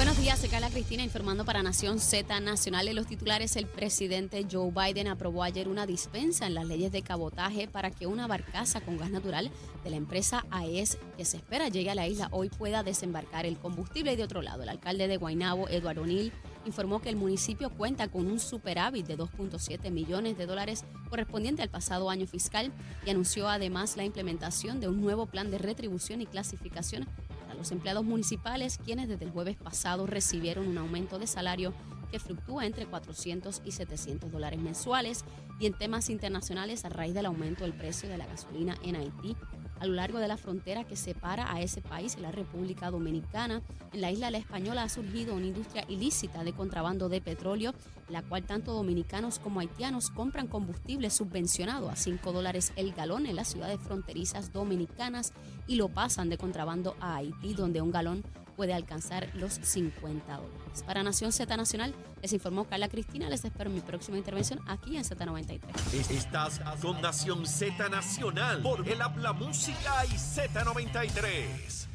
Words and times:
Buenos 0.00 0.16
días, 0.16 0.38
soy 0.38 0.48
Carla 0.48 0.70
Cristina 0.70 1.02
informando 1.02 1.44
para 1.44 1.62
Nación 1.62 2.00
Z 2.00 2.40
Nacional. 2.40 2.88
En 2.88 2.96
los 2.96 3.06
titulares, 3.06 3.54
el 3.56 3.66
presidente 3.66 4.46
Joe 4.50 4.72
Biden 4.72 5.08
aprobó 5.08 5.42
ayer 5.42 5.68
una 5.68 5.84
dispensa 5.84 6.46
en 6.46 6.54
las 6.54 6.64
leyes 6.64 6.90
de 6.90 7.02
cabotaje 7.02 7.68
para 7.68 7.90
que 7.90 8.06
una 8.06 8.26
barcaza 8.26 8.80
con 8.80 8.96
gas 8.96 9.10
natural 9.10 9.50
de 9.84 9.90
la 9.90 9.96
empresa 9.96 10.46
AES, 10.50 10.96
que 11.18 11.26
se 11.26 11.36
espera 11.36 11.68
llegue 11.68 11.90
a 11.90 11.94
la 11.94 12.08
isla 12.08 12.28
hoy, 12.32 12.48
pueda 12.48 12.82
desembarcar 12.82 13.44
el 13.44 13.58
combustible. 13.58 14.14
Y 14.14 14.16
de 14.16 14.24
otro 14.24 14.40
lado, 14.40 14.62
el 14.62 14.70
alcalde 14.70 15.06
de 15.06 15.18
Guaynabo, 15.18 15.68
Eduardo 15.68 16.00
O'Neill, 16.00 16.32
informó 16.64 17.02
que 17.02 17.10
el 17.10 17.16
municipio 17.16 17.68
cuenta 17.68 18.08
con 18.08 18.26
un 18.26 18.40
superávit 18.40 19.06
de 19.06 19.18
2.7 19.18 19.90
millones 19.90 20.38
de 20.38 20.46
dólares 20.46 20.86
correspondiente 21.10 21.60
al 21.60 21.68
pasado 21.68 22.08
año 22.08 22.26
fiscal 22.26 22.72
y 23.04 23.10
anunció 23.10 23.50
además 23.50 23.98
la 23.98 24.04
implementación 24.04 24.80
de 24.80 24.88
un 24.88 25.02
nuevo 25.02 25.26
plan 25.26 25.50
de 25.50 25.58
retribución 25.58 26.22
y 26.22 26.26
clasificación 26.26 27.06
los 27.54 27.72
empleados 27.72 28.04
municipales, 28.04 28.78
quienes 28.84 29.08
desde 29.08 29.24
el 29.24 29.30
jueves 29.30 29.56
pasado 29.56 30.06
recibieron 30.06 30.66
un 30.66 30.78
aumento 30.78 31.18
de 31.18 31.26
salario 31.26 31.72
que 32.10 32.18
fluctúa 32.18 32.66
entre 32.66 32.86
400 32.86 33.62
y 33.64 33.72
700 33.72 34.30
dólares 34.30 34.60
mensuales. 34.60 35.24
Y 35.58 35.66
en 35.66 35.74
temas 35.74 36.10
internacionales, 36.10 36.84
a 36.84 36.88
raíz 36.88 37.14
del 37.14 37.26
aumento 37.26 37.64
del 37.64 37.74
precio 37.74 38.08
de 38.08 38.18
la 38.18 38.26
gasolina 38.26 38.76
en 38.82 38.96
Haití, 38.96 39.36
a 39.80 39.86
lo 39.86 39.94
largo 39.94 40.18
de 40.18 40.28
la 40.28 40.36
frontera 40.36 40.84
que 40.84 40.94
separa 40.94 41.52
a 41.52 41.60
ese 41.60 41.80
país 41.80 42.16
la 42.18 42.30
República 42.30 42.90
Dominicana. 42.90 43.62
En 43.92 44.00
la 44.02 44.10
isla 44.12 44.30
La 44.30 44.38
Española 44.38 44.84
ha 44.84 44.88
surgido 44.88 45.34
una 45.34 45.46
industria 45.46 45.84
ilícita 45.88 46.44
de 46.44 46.52
contrabando 46.52 47.08
de 47.08 47.20
petróleo, 47.20 47.74
la 48.08 48.22
cual 48.22 48.44
tanto 48.44 48.72
dominicanos 48.72 49.38
como 49.38 49.60
haitianos 49.60 50.10
compran 50.10 50.46
combustible 50.46 51.10
subvencionado 51.10 51.88
a 51.88 51.96
5 51.96 52.32
dólares 52.32 52.72
el 52.76 52.92
galón 52.92 53.26
en 53.26 53.36
las 53.36 53.48
ciudades 53.48 53.80
fronterizas 53.80 54.52
dominicanas 54.52 55.32
y 55.66 55.76
lo 55.76 55.88
pasan 55.88 56.28
de 56.28 56.38
contrabando 56.38 56.94
a 57.00 57.16
Haití, 57.16 57.54
donde 57.54 57.80
un 57.80 57.90
galón 57.90 58.22
puede 58.60 58.74
alcanzar 58.74 59.30
los 59.36 59.54
50 59.54 60.36
dólares. 60.36 60.82
Para 60.84 61.02
Nación 61.02 61.32
Z 61.32 61.56
Nacional, 61.56 61.94
les 62.20 62.30
informó 62.34 62.68
Carla 62.68 62.90
Cristina. 62.90 63.30
Les 63.30 63.42
espero 63.42 63.70
en 63.70 63.76
mi 63.76 63.80
próxima 63.80 64.18
intervención 64.18 64.60
aquí 64.66 64.98
en 64.98 65.02
Z93. 65.02 66.10
Estás 66.10 66.60
con 66.82 67.00
Nación 67.00 67.46
Z 67.46 67.88
Nacional 67.88 68.60
por 68.60 68.86
el 68.86 69.00
Habla 69.00 69.32
Música 69.32 70.04
y 70.04 70.10
Z93. 70.10 71.86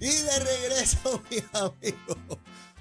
Y 0.00 0.06
de 0.06 0.38
regreso, 0.38 1.22
mi 1.30 1.36
amigo. 1.52 2.38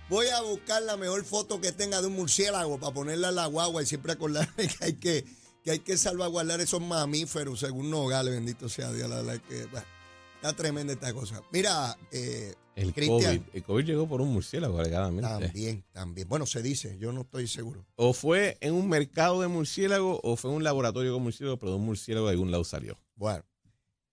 Voy 0.07 0.27
a 0.27 0.39
buscar 0.39 0.81
la 0.83 0.95
mejor 0.95 1.25
foto 1.25 1.59
que 1.59 1.73
tenga 1.73 1.99
de 1.99 2.07
un 2.07 2.15
murciélago 2.15 2.79
para 2.79 2.93
ponerla 2.93 3.27
en 3.27 3.35
la 3.35 3.47
guagua 3.47 3.83
y 3.83 3.85
siempre 3.85 4.13
acordarme 4.13 4.67
que 4.79 4.85
hay 4.85 4.93
que, 4.93 5.25
que, 5.61 5.71
hay 5.71 5.79
que 5.79 5.97
salvaguardar 5.97 6.61
esos 6.61 6.79
mamíferos 6.79 7.59
según 7.59 7.89
Nogales, 7.89 8.33
bendito 8.33 8.69
sea 8.69 8.93
Dios. 8.93 9.09
La 9.09 9.17
verdad 9.17 9.41
que 9.41 9.65
bueno, 9.65 9.87
está 10.35 10.53
tremenda 10.53 10.93
esta 10.93 11.13
cosa. 11.13 11.41
Mira, 11.51 11.97
eh, 12.11 12.53
El 12.75 12.93
Cristian. 12.93 13.37
COVID, 13.39 13.55
el 13.55 13.63
COVID 13.63 13.85
llegó 13.85 14.07
por 14.07 14.21
un 14.21 14.31
murciélago, 14.33 14.79
alegadamente. 14.79 15.27
También, 15.29 15.83
también. 15.91 16.27
Bueno, 16.27 16.45
se 16.45 16.61
dice, 16.61 16.97
yo 16.99 17.11
no 17.11 17.21
estoy 17.21 17.47
seguro. 17.47 17.85
O 17.95 18.13
fue 18.13 18.57
en 18.61 18.73
un 18.73 18.87
mercado 18.89 19.41
de 19.41 19.47
murciélago 19.47 20.19
o 20.23 20.35
fue 20.35 20.51
en 20.51 20.57
un 20.57 20.63
laboratorio 20.63 21.13
con 21.13 21.23
murciélago, 21.23 21.57
pero 21.57 21.71
de 21.71 21.77
un 21.77 21.85
murciélago 21.85 22.27
de 22.27 22.31
algún 22.33 22.51
lado 22.51 22.63
salió. 22.63 22.99
Bueno, 23.15 23.43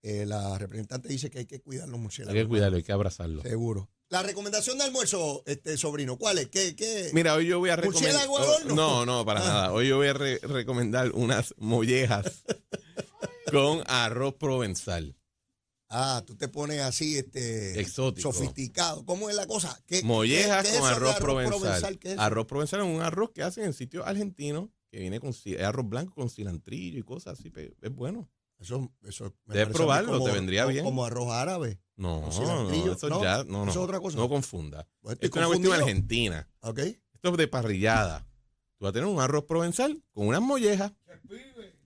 eh, 0.02 0.24
la 0.26 0.56
representante 0.58 1.08
dice 1.08 1.30
que 1.30 1.40
hay 1.40 1.46
que 1.46 1.60
cuidar 1.60 1.86
los 1.88 1.96
Hay 1.96 2.02
murciélagos. 2.02 2.40
que 2.42 2.48
cuidarlo, 2.48 2.76
hay 2.76 2.82
que 2.82 2.92
abrazarlo. 2.92 3.42
Seguro. 3.42 3.88
La 4.08 4.22
recomendación 4.22 4.76
de 4.76 4.84
almuerzo, 4.84 5.42
este 5.46 5.76
sobrino, 5.78 6.18
¿cuál 6.18 6.36
es? 6.38 6.48
¿Qué, 6.48 6.76
qué? 6.76 7.10
Mira, 7.14 7.34
hoy 7.34 7.46
yo 7.46 7.58
voy 7.60 7.70
a 7.70 7.76
recomendar. 7.76 8.12
¿Murciélago 8.28 8.38
al 8.38 8.62
horno? 8.62 8.74
No, 8.74 9.06
no, 9.06 9.24
para 9.24 9.40
Ah. 9.40 9.44
nada. 9.44 9.72
Hoy 9.72 9.88
yo 9.88 9.96
voy 9.96 10.08
a 10.08 10.12
re- 10.12 10.38
recomendar 10.42 11.12
unas 11.12 11.54
mollejas 11.56 12.42
con 13.50 13.82
arroz 13.86 14.34
provenzal. 14.34 15.16
Ah, 15.94 16.22
tú 16.26 16.34
te 16.36 16.48
pones 16.48 16.80
así, 16.80 17.18
este. 17.18 17.78
Exótico. 17.80 18.32
Sofisticado. 18.32 19.04
¿Cómo 19.04 19.28
es 19.28 19.36
la 19.36 19.46
cosa? 19.46 19.78
¿Qué, 19.86 20.02
Mollejas 20.02 20.62
qué- 20.64 20.70
qué 20.70 20.74
es 20.76 20.80
con 20.80 20.88
de 20.88 20.94
arroz 20.96 21.16
provenzal. 21.16 21.98
¿Qué 21.98 22.12
es? 22.12 22.18
Arroz 22.18 22.46
provenzal 22.46 22.80
es 22.80 22.86
un 22.86 23.02
arroz 23.02 23.30
que 23.34 23.42
hacen 23.42 23.64
en 23.64 23.74
sitios 23.74 24.06
argentinos 24.06 24.70
que 24.90 24.98
viene 25.00 25.20
con 25.20 25.30
es 25.30 25.60
arroz 25.62 25.88
blanco 25.88 26.14
con 26.14 26.30
cilantrillo 26.30 26.98
y 26.98 27.02
cosas 27.02 27.38
así. 27.38 27.52
Es 27.82 27.94
bueno. 27.94 28.28
Eso, 28.58 28.92
eso 29.06 29.34
me 29.46 29.54
Debes 29.56 29.74
probarlo, 29.74 30.22
te 30.24 30.30
vendría 30.30 30.62
como- 30.62 30.72
bien. 30.72 30.84
Como 30.84 31.04
arroz 31.04 31.30
árabe. 31.32 31.80
No, 31.96 32.20
no, 32.22 32.32
cilantrillo. 32.32 32.92
eso 32.92 33.08
No, 33.08 33.22
ya, 33.22 33.44
no, 33.44 33.64
no. 33.64 33.70
eso 33.70 33.80
es 33.80 33.84
otra 33.84 34.00
cosa. 34.00 34.16
No 34.16 34.28
confunda. 34.28 34.86
Esto 35.02 35.26
es 35.26 35.32
una 35.32 35.46
cuestión 35.48 35.72
argentina. 35.74 36.48
¿Ok? 36.60 36.78
Esto 36.78 37.30
es 37.30 37.36
de 37.36 37.48
parrillada. 37.48 38.26
Tú 38.78 38.84
vas 38.84 38.90
a 38.90 38.92
tener 38.92 39.08
un 39.08 39.20
arroz 39.20 39.44
provenzal 39.44 40.02
con 40.12 40.26
unas 40.28 40.40
mollejas. 40.40 40.92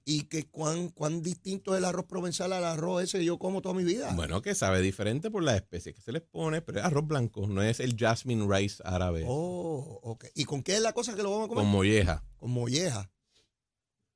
¿Y 0.09 0.29
que 0.29 0.49
cuán, 0.49 0.91
cuán 0.91 1.21
distinto 1.21 1.75
es 1.75 1.79
el 1.79 1.85
arroz 1.85 2.07
provenzal 2.07 2.53
al 2.53 2.65
arroz 2.65 3.03
ese 3.03 3.19
que 3.19 3.25
yo 3.25 3.41
como 3.41 3.61
toda 3.61 3.75
mi 3.75 3.83
vida? 3.83 4.15
Bueno, 4.15 4.41
que 4.41 4.55
sabe 4.55 4.81
diferente 4.81 5.33
por 5.33 5.43
las 5.43 5.57
especies 5.57 5.97
que 5.97 6.01
se 6.01 6.13
les 6.13 6.23
pone, 6.23 6.63
pero 6.63 6.79
es 6.79 6.85
arroz 6.85 7.09
blanco, 7.09 7.49
no 7.49 7.61
es 7.61 7.81
el 7.81 7.97
jasmine 7.97 8.47
rice 8.49 8.81
árabe. 8.87 9.25
Oh, 9.27 9.99
ok. 10.05 10.27
¿Y 10.37 10.45
con 10.45 10.63
qué 10.63 10.77
es 10.77 10.81
la 10.81 10.93
cosa 10.93 11.17
que 11.17 11.25
lo 11.25 11.33
vamos 11.33 11.47
a 11.47 11.49
comer? 11.49 11.65
Con 11.65 11.73
molleja. 11.73 12.25
Con 12.37 12.53
molleja. 12.53 13.11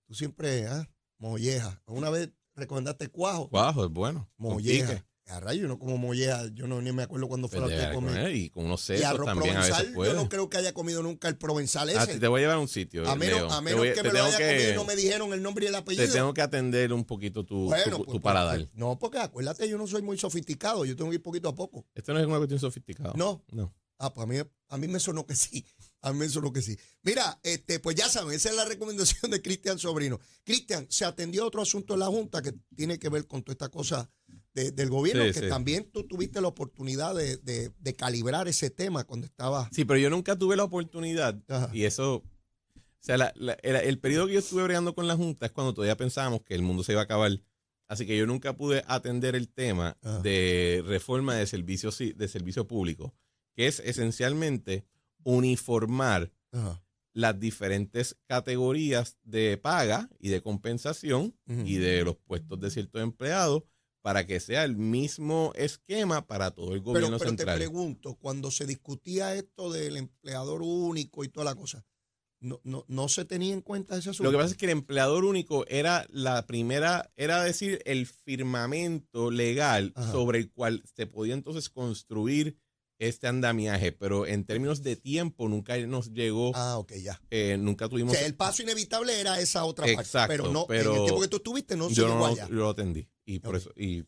Tú 0.06 0.14
siempre, 0.14 0.68
¿ah? 0.68 0.88
Molleja. 1.18 1.82
Una 1.86 2.08
vez 2.08 2.30
recomendaste 2.54 3.08
cuajo. 3.08 3.50
Cuajo, 3.50 3.84
es 3.84 3.90
bueno. 3.90 4.30
Molleja. 4.36 5.04
A 5.30 5.40
rayo, 5.40 5.68
no 5.68 5.78
como 5.78 5.96
molleja. 5.96 6.48
Yo 6.54 6.66
no 6.66 6.82
ni 6.82 6.90
me 6.92 7.04
acuerdo 7.04 7.28
cuándo 7.28 7.48
fue 7.48 7.60
Pues 7.60 7.76
la 7.78 7.88
que 7.90 7.94
comí. 7.94 8.10
y 8.32 8.50
con 8.50 8.66
unos 8.66 8.82
Y 8.82 8.98
sesos 8.98 9.24
también 9.24 9.56
a 9.56 9.60
veces 9.64 9.86
puede. 9.94 10.10
yo 10.12 10.16
no 10.16 10.28
creo 10.28 10.48
que 10.50 10.56
haya 10.58 10.72
comido 10.74 11.02
nunca 11.02 11.28
el 11.28 11.36
provenzal 11.36 11.88
ese. 11.88 11.98
Ah, 11.98 12.06
te 12.06 12.26
voy 12.28 12.40
a 12.40 12.42
llevar 12.42 12.56
a 12.56 12.60
un 12.60 12.68
sitio. 12.68 13.08
a 13.08 13.14
menos, 13.14 13.38
Leo. 13.40 13.50
a 13.52 13.60
menos 13.60 13.78
voy- 13.80 13.92
que 13.94 14.02
me 14.02 14.12
lo 14.12 14.24
haya 14.24 14.36
que- 14.36 14.46
comido 14.48 14.72
y 14.72 14.74
no 14.74 14.84
me 14.84 14.96
dijeron 14.96 15.32
el 15.32 15.42
nombre 15.42 15.64
y 15.66 15.68
el 15.68 15.74
apellido. 15.76 16.04
Te 16.06 16.12
tengo 16.12 16.34
que 16.34 16.42
atender 16.42 16.92
un 16.92 17.04
poquito 17.04 17.44
tu, 17.44 17.66
Bueno, 17.66 17.84
tu, 17.84 17.90
pues, 17.90 18.06
tu 18.06 18.12
pues, 18.12 18.22
paladar. 18.22 18.56
pues, 18.58 18.70
no, 18.74 18.98
porque 18.98 19.18
acuérdate, 19.18 19.68
yo 19.68 19.78
no 19.78 19.86
soy 19.86 20.02
muy 20.02 20.18
sofisticado. 20.18 20.84
Yo 20.84 20.96
tengo 20.96 21.10
que 21.10 21.16
ir 21.16 21.22
poquito 21.22 21.48
a 21.48 21.54
poco. 21.54 21.86
Esto 21.94 22.12
no 22.12 22.18
es 22.20 22.26
una 22.26 22.38
cuestión 22.38 22.58
sofisticada. 22.58 23.12
No. 23.16 23.44
No. 23.52 23.72
Ah, 24.02 24.12
pues 24.14 24.24
a 24.24 24.26
mí, 24.26 24.38
a 24.68 24.78
mí 24.78 24.88
me 24.88 24.98
sonó 24.98 25.26
que 25.26 25.36
sí. 25.36 25.64
A 26.02 26.12
mí 26.14 26.18
me 26.20 26.28
sonó 26.30 26.50
que 26.52 26.62
sí. 26.62 26.78
Mira, 27.02 27.38
este, 27.42 27.78
pues 27.78 27.94
ya 27.94 28.08
saben, 28.08 28.34
esa 28.34 28.48
es 28.48 28.56
la 28.56 28.64
recomendación 28.64 29.30
de 29.30 29.42
Cristian 29.42 29.78
Sobrino. 29.78 30.18
Cristian, 30.44 30.86
se 30.88 31.04
atendió 31.04 31.42
a 31.42 31.46
otro 31.46 31.60
asunto 31.60 31.92
en 31.92 32.00
la 32.00 32.06
Junta 32.06 32.40
que 32.40 32.54
tiene 32.74 32.98
que 32.98 33.10
ver 33.10 33.26
con 33.26 33.42
toda 33.42 33.52
esta 33.52 33.68
cosa 33.68 34.10
de- 34.54 34.72
del 34.72 34.88
gobierno, 34.90 35.24
Sí, 35.26 35.32
que 35.32 35.40
sí. 35.40 35.48
también 35.48 35.90
tú 35.92 36.04
tuviste 36.06 36.40
la 36.40 36.48
oportunidad 36.48 37.14
de, 37.14 37.36
de- 37.38 37.70
de 37.78 37.94
calibrar 37.96 38.48
ese 38.48 38.70
tema 38.70 39.04
cuando 39.04 39.26
estaba. 39.26 39.68
Sí, 39.72 39.84
pero 39.84 39.98
yo 40.00 40.10
nunca 40.10 40.36
tuve 40.36 40.56
la 40.56 40.64
oportunidad 40.64 41.40
Ajá. 41.48 41.70
y 41.72 41.84
eso, 41.84 42.16
o 42.16 42.24
sea, 42.98 43.16
la- 43.16 43.32
la- 43.36 43.54
el, 43.62 43.76
el 43.76 43.98
periodo 43.98 44.26
que 44.26 44.34
yo 44.34 44.38
estuve 44.40 44.62
bregando 44.64 44.94
con 44.94 45.06
la 45.06 45.16
Junta 45.16 45.46
es 45.46 45.52
cuando 45.52 45.72
todavía 45.74 45.96
pensábamos 45.96 46.42
que 46.42 46.54
el 46.54 46.62
mundo 46.62 46.82
se 46.82 46.92
iba 46.92 47.00
a 47.00 47.04
acabar. 47.04 47.30
Así 47.88 48.06
que 48.06 48.16
yo 48.16 48.26
nunca 48.26 48.56
pude 48.56 48.84
atender 48.86 49.34
el 49.34 49.48
tema 49.48 49.96
Ajá. 50.02 50.20
de 50.20 50.82
reforma 50.86 51.34
de 51.34 51.46
servicio, 51.46 51.90
ci- 51.90 52.14
de 52.14 52.28
servicio 52.28 52.66
público, 52.66 53.14
que 53.56 53.66
es 53.66 53.80
esencialmente 53.80 54.84
uniformar 55.24 56.32
Ajá. 56.52 56.82
las 57.12 57.38
diferentes 57.40 58.16
categorías 58.26 59.16
de 59.24 59.56
paga 59.58 60.08
y 60.18 60.28
de 60.28 60.40
compensación 60.42 61.34
y 61.64 61.76
de 61.76 62.04
los 62.04 62.16
puestos 62.16 62.60
de 62.60 62.70
ciertos 62.70 63.02
empleados 63.02 63.62
para 64.02 64.26
que 64.26 64.40
sea 64.40 64.64
el 64.64 64.76
mismo 64.76 65.52
esquema 65.54 66.26
para 66.26 66.50
todo 66.52 66.74
el 66.74 66.80
Pero, 66.80 66.92
gobierno 66.92 67.18
pero 67.18 67.30
te 67.32 67.36
central. 67.38 67.58
pregunto, 67.58 68.14
cuando 68.16 68.50
se 68.50 68.66
discutía 68.66 69.34
esto 69.34 69.70
del 69.72 69.96
empleador 69.96 70.62
único 70.62 71.24
y 71.24 71.28
toda 71.28 71.44
la 71.44 71.54
cosa, 71.54 71.84
¿no, 72.40 72.60
no, 72.64 72.84
no 72.88 73.08
se 73.08 73.24
tenía 73.26 73.52
en 73.52 73.60
cuenta 73.60 73.96
ese 73.98 74.10
asunto? 74.10 74.24
Lo 74.24 74.30
que 74.30 74.42
pasa 74.42 74.52
es 74.52 74.56
que 74.56 74.66
el 74.66 74.72
empleador 74.72 75.24
único 75.24 75.66
era 75.66 76.06
la 76.10 76.46
primera, 76.46 77.12
era 77.16 77.42
decir, 77.42 77.82
el 77.84 78.06
firmamento 78.06 79.30
legal 79.30 79.92
Ajá. 79.94 80.10
sobre 80.12 80.38
el 80.38 80.50
cual 80.50 80.82
se 80.96 81.06
podía 81.06 81.34
entonces 81.34 81.68
construir 81.68 82.56
este 83.00 83.26
andamiaje, 83.26 83.90
pero 83.92 84.26
en 84.26 84.44
términos 84.44 84.82
de 84.84 84.94
tiempo 84.94 85.48
nunca 85.48 85.76
nos 85.86 86.12
llegó, 86.12 86.52
Ah, 86.54 86.78
ok, 86.78 86.92
ya. 87.02 87.20
eh, 87.30 87.56
nunca 87.58 87.86
O 87.86 87.88
tuvimos... 87.88 88.12
sea, 88.16 88.24
el 88.26 88.34
paso 88.36 88.62
inevitable 88.62 89.18
era 89.20 89.40
esa 89.40 89.64
otra 89.64 89.86
parte. 89.86 90.00
Exacto, 90.02 90.28
pero 90.28 90.52
no, 90.52 90.60
en 90.60 90.66
pero 90.68 90.94
el 90.94 91.02
tiempo 91.04 91.20
que 91.22 91.28
tú 91.28 91.36
estuviste 91.38 91.76
no 91.76 91.88
se 91.88 91.94
yo 91.96 92.06
llegó 92.06 92.18
no 92.18 92.26
allá. 92.26 92.46
yo 92.48 92.54
lo 92.54 92.68
atendí. 92.68 93.08
Y 93.24 93.38
por 93.40 93.56
eso, 93.56 93.70
y 93.74 94.04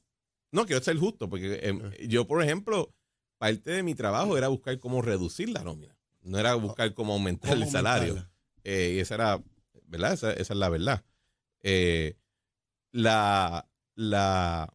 no 0.53 0.67
quiero 0.67 0.83
ser 0.83 0.97
justo, 0.99 1.29
porque 1.29 1.59
eh, 1.63 2.07
yo, 2.07 2.27
por 2.27 2.43
ejemplo, 2.45 2.95
parte 3.39 3.71
de 3.71 3.83
mi 3.83 3.95
trabajo 3.95 4.37
era 4.37 4.49
buscar 4.49 4.79
cómo 4.79 5.01
reducir 5.03 5.49
la 5.49 5.65
nómina. 5.65 5.97
No 6.21 6.39
era 6.39 6.55
buscar 6.55 6.93
cómo 6.95 7.15
aumentar 7.15 7.51
¿Cómo 7.53 7.65
el 7.65 7.71
salario. 7.71 8.31
Eh, 8.63 8.93
y 8.97 9.01
esa 9.01 9.15
era, 9.17 9.43
¿verdad? 9.87 10.13
Esa, 10.13 10.33
esa 10.35 10.53
es 10.53 10.59
la 10.59 10.69
verdad. 10.69 11.03
Eh, 11.63 12.17
la, 12.93 13.69
la, 13.95 14.73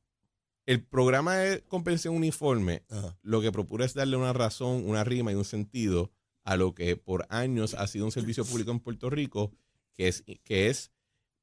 el 0.67 0.83
programa 0.83 1.37
de 1.37 1.63
compensación 1.63 2.15
uniforme 2.15 2.83
Ajá. 2.89 3.17
lo 3.23 3.41
que 3.41 3.51
procura 3.51 3.85
es 3.85 3.93
darle 3.93 4.17
una 4.17 4.33
razón, 4.33 4.87
una 4.87 5.03
rima 5.03 5.31
y 5.31 5.35
un 5.35 5.45
sentido 5.45 6.11
a 6.43 6.57
lo 6.57 6.75
que 6.75 6.95
por 6.97 7.25
años 7.29 7.73
ha 7.73 7.87
sido 7.87 8.05
un 8.05 8.11
servicio 8.11 8.45
público 8.45 8.71
en 8.71 8.81
Puerto 8.81 9.09
Rico, 9.09 9.51
que 9.95 10.09
es, 10.09 10.23
que 10.43 10.69
es 10.69 10.91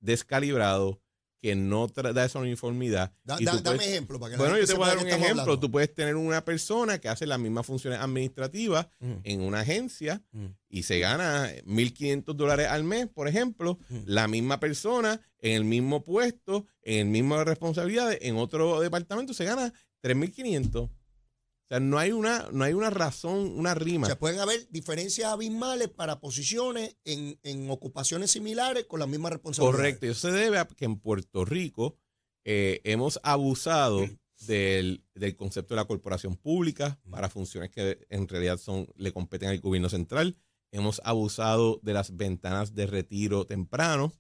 descalibrado, 0.01 1.01
que 1.45 1.55
no 1.55 1.87
da 1.89 2.25
esa 2.25 2.39
uniformidad. 2.39 3.13
Da- 3.23 3.37
y 3.39 3.45
da- 3.45 3.53
tú 3.53 3.61
dame 3.63 3.85
ejemplo 3.85 4.19
para 4.19 4.31
que 4.33 4.39
bueno, 4.39 4.57
yo 4.59 4.67
te 4.67 4.73
voy 4.73 4.85
a 4.85 4.87
dar 4.95 4.97
un 4.99 5.07
ejemplo. 5.09 5.29
hablando. 5.43 5.61
Tú 5.61 5.71
puedes 5.71 5.95
tener 5.95 6.17
una 6.17 6.43
persona 6.43 6.99
que 6.99 7.11
hace 7.11 7.27
las 7.27 7.39
mismas 7.39 7.67
funciones 7.67 8.01
administrativas 8.01 8.87
en 9.25 9.43
una 9.43 9.61
agencia 9.61 10.23
y 10.71 10.85
se 10.85 11.01
gana 11.01 11.51
1.500 11.67 12.35
dólares 12.35 12.69
al 12.69 12.83
mes, 12.85 13.09
por 13.09 13.29
ejemplo. 13.29 13.79
La 14.07 14.27
misma 14.27 14.59
persona 14.59 15.21
en 15.41 15.53
el 15.53 15.65
mismo 15.65 16.03
puesto, 16.03 16.65
en 16.83 17.01
el 17.01 17.07
mismo 17.13 17.45
responsabilidades, 17.45 18.21
en 18.23 18.37
otro 18.37 18.81
departamento 18.81 19.35
se 19.35 19.45
gana 19.45 19.71
3.500. 20.03 20.89
O 21.65 21.67
sea, 21.69 21.81
no 21.81 21.99
hay 21.99 22.13
una, 22.13 22.49
no 22.53 22.65
hay 22.65 22.75
una 22.75 22.91
razón, 22.91 23.59
una 23.59 23.75
rima. 23.75 24.07
O 24.07 24.07
sea, 24.07 24.19
pueden 24.19 24.39
haber 24.39 24.69
diferencias 24.69 25.33
abismales 25.33 25.89
para 25.89 26.21
posiciones 26.21 26.97
en, 27.05 27.39
en 27.43 27.71
ocupaciones 27.71 28.33
similares 28.33 28.85
con 28.85 29.01
las 29.01 29.09
mismas 29.09 29.33
responsabilidades. 29.33 29.77
Correcto, 29.77 30.07
y 30.07 30.11
eso 30.11 30.29
se 30.29 30.33
debe 30.33 30.59
a 30.59 30.67
que 30.67 30.85
en 30.85 31.01
Puerto 31.01 31.45
Rico 31.47 31.97
eh, 32.45 32.83
hemos 32.85 33.19
abusado 33.23 34.07
del, 34.47 35.03
del 35.15 35.37
concepto 35.37 35.75
de 35.75 35.81
la 35.81 35.87
corporación 35.87 36.37
pública 36.37 37.01
para 37.11 37.31
funciones 37.31 37.71
que 37.71 38.07
en 38.11 38.29
realidad 38.29 38.59
son 38.59 38.87
le 38.97 39.13
competen 39.13 39.49
al 39.49 39.61
gobierno 39.61 39.89
central. 39.89 40.37
Hemos 40.71 41.01
abusado 41.05 41.81
de 41.83 41.95
las 41.95 42.17
ventanas 42.17 42.75
de 42.75 42.87
retiro 42.87 43.47
temprano. 43.47 44.13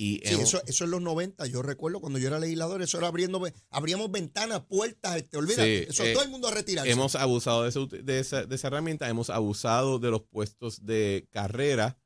Y 0.00 0.20
Sí, 0.24 0.34
eso, 0.40 0.62
eso 0.66 0.84
en 0.84 0.92
los 0.92 1.02
90, 1.02 1.44
yo 1.46 1.60
recuerdo 1.60 2.00
cuando 2.00 2.20
yo 2.20 2.28
era 2.28 2.38
legislador, 2.38 2.80
eso 2.82 2.98
era 2.98 3.08
abriendo, 3.08 3.42
abríamos 3.68 4.12
ventanas, 4.12 4.60
puertas, 4.60 5.16
este, 5.16 5.36
olvídate, 5.38 5.86
Sí, 5.86 5.86
eso 5.90 6.04
eh, 6.04 6.12
todo 6.12 6.22
el 6.22 6.30
mundo 6.30 6.46
a 6.46 6.52
retirarse. 6.52 6.88
hemos 6.88 7.16
abusado 7.16 7.64
de, 7.64 7.68
esa- 7.70 7.86
de 8.04 8.18
esa, 8.20 8.44
de 8.46 8.54
esa 8.54 8.68
herramienta, 8.68 9.08
hemos 9.08 9.28
abusado 9.28 9.98
de 9.98 10.10
los 10.12 10.22
puestos 10.22 10.86
de 10.86 11.26
carrera 11.32 11.98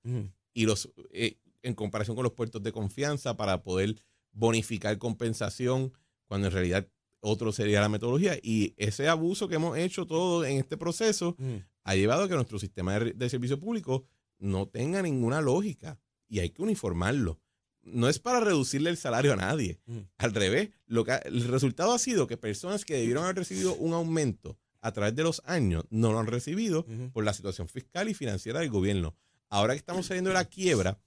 y 0.54 0.64
los 0.64 0.88
eh, 1.10 1.36
en 1.62 1.74
comparación 1.74 2.16
con 2.16 2.22
los 2.24 2.32
puestos 2.32 2.62
de 2.62 2.72
confianza 2.72 3.36
para 3.36 3.62
poder 3.62 3.96
bonificar 4.32 4.96
compensación 4.98 5.92
cuando 6.26 6.46
en 6.46 6.52
realidad 6.54 6.88
otro 7.20 7.52
sería 7.52 7.82
la 7.82 7.88
metodología 7.90 8.38
y 8.42 8.72
ese 8.78 9.08
abuso 9.08 9.48
que 9.48 9.56
hemos 9.56 9.76
hecho 9.76 10.06
todo 10.06 10.44
en 10.46 10.56
este 10.56 10.76
proceso 10.78 11.36
ha 11.84 11.94
llevado 11.94 12.22
a 12.24 12.28
que 12.28 12.34
nuestro 12.34 12.58
sistema 12.58 12.98
de, 12.98 13.12
de 13.12 13.28
servicio 13.28 13.60
público 13.60 14.06
no 14.38 14.66
tenga 14.66 15.02
ninguna 15.02 15.40
lógica 15.42 16.00
y 16.28 16.40
hay 16.40 16.48
que 16.50 16.62
uniformarlo. 16.62 17.38
No 17.82 18.08
es 18.08 18.18
para 18.18 18.40
reducirle 18.40 18.90
el 18.90 18.96
salario 18.96 19.32
a 19.32 19.36
nadie. 19.36 19.80
Ujú. 19.86 20.06
Al 20.18 20.32
revés, 20.34 20.70
lo 20.86 21.04
que, 21.04 21.12
ha- 21.12 21.18
el 21.18 21.46
resultado 21.48 21.92
ha 21.92 21.98
sido 21.98 22.26
que 22.26 22.36
personas 22.36 22.84
que 22.84 22.94
debieron 22.94 23.24
haber 23.24 23.36
recibido 23.36 23.74
un 23.74 23.92
aumento 23.92 24.56
a 24.80 24.92
través 24.92 25.14
de 25.14 25.22
los 25.22 25.42
años 25.44 25.84
no 25.90 26.12
lo 26.12 26.18
han 26.18 26.26
recibido 26.26 26.84
por 27.12 27.24
la 27.24 27.32
situación 27.32 27.68
fiscal 27.68 28.08
y 28.08 28.14
financiera 28.14 28.60
del 28.60 28.70
gobierno. 28.70 29.14
Ahora 29.48 29.74
que 29.74 29.78
estamos 29.78 30.06
saliendo 30.06 30.30
de 30.30 30.34
la 30.34 30.44
quiebra 30.46 30.98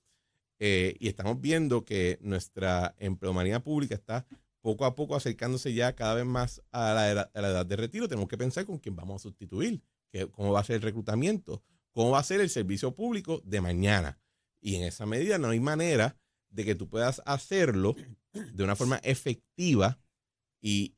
eh, 0.59 0.95
y 0.99 1.07
estamos 1.09 1.41
viendo 1.41 1.83
que 1.83 2.17
nuestra 2.21 2.95
empleomanía 2.99 3.61
pública 3.61 3.95
está 3.95 4.25
poco 4.61 4.85
a 4.85 4.95
poco 4.95 5.15
acercándose 5.15 5.73
ya 5.73 5.93
cada 5.93 6.15
vez 6.15 6.25
más 6.25 6.61
a 6.71 6.93
la, 6.93 7.11
edad, 7.11 7.31
a 7.33 7.41
la 7.41 7.49
edad 7.49 7.65
de 7.65 7.75
retiro, 7.75 8.07
tenemos 8.07 8.29
que 8.29 8.37
pensar 8.37 8.65
con 8.65 8.79
quién 8.79 8.95
vamos 8.95 9.21
a 9.21 9.23
sustituir, 9.23 9.81
que, 10.09 10.27
cómo 10.27 10.51
va 10.53 10.61
a 10.61 10.63
ser 10.63 10.77
el 10.77 10.81
reclutamiento, 10.81 11.61
cómo 11.91 12.11
va 12.11 12.19
a 12.19 12.23
ser 12.23 12.39
el 12.41 12.49
servicio 12.49 12.95
público 12.95 13.41
de 13.43 13.61
mañana. 13.61 14.17
Y 14.61 14.75
en 14.75 14.83
esa 14.83 15.05
medida 15.05 15.37
no 15.37 15.49
hay 15.49 15.59
manera 15.59 16.15
de 16.49 16.65
que 16.65 16.75
tú 16.75 16.87
puedas 16.89 17.21
hacerlo 17.25 17.95
de 18.33 18.63
una 18.63 18.75
forma 18.75 18.97
efectiva 18.97 19.99
y, 20.61 20.93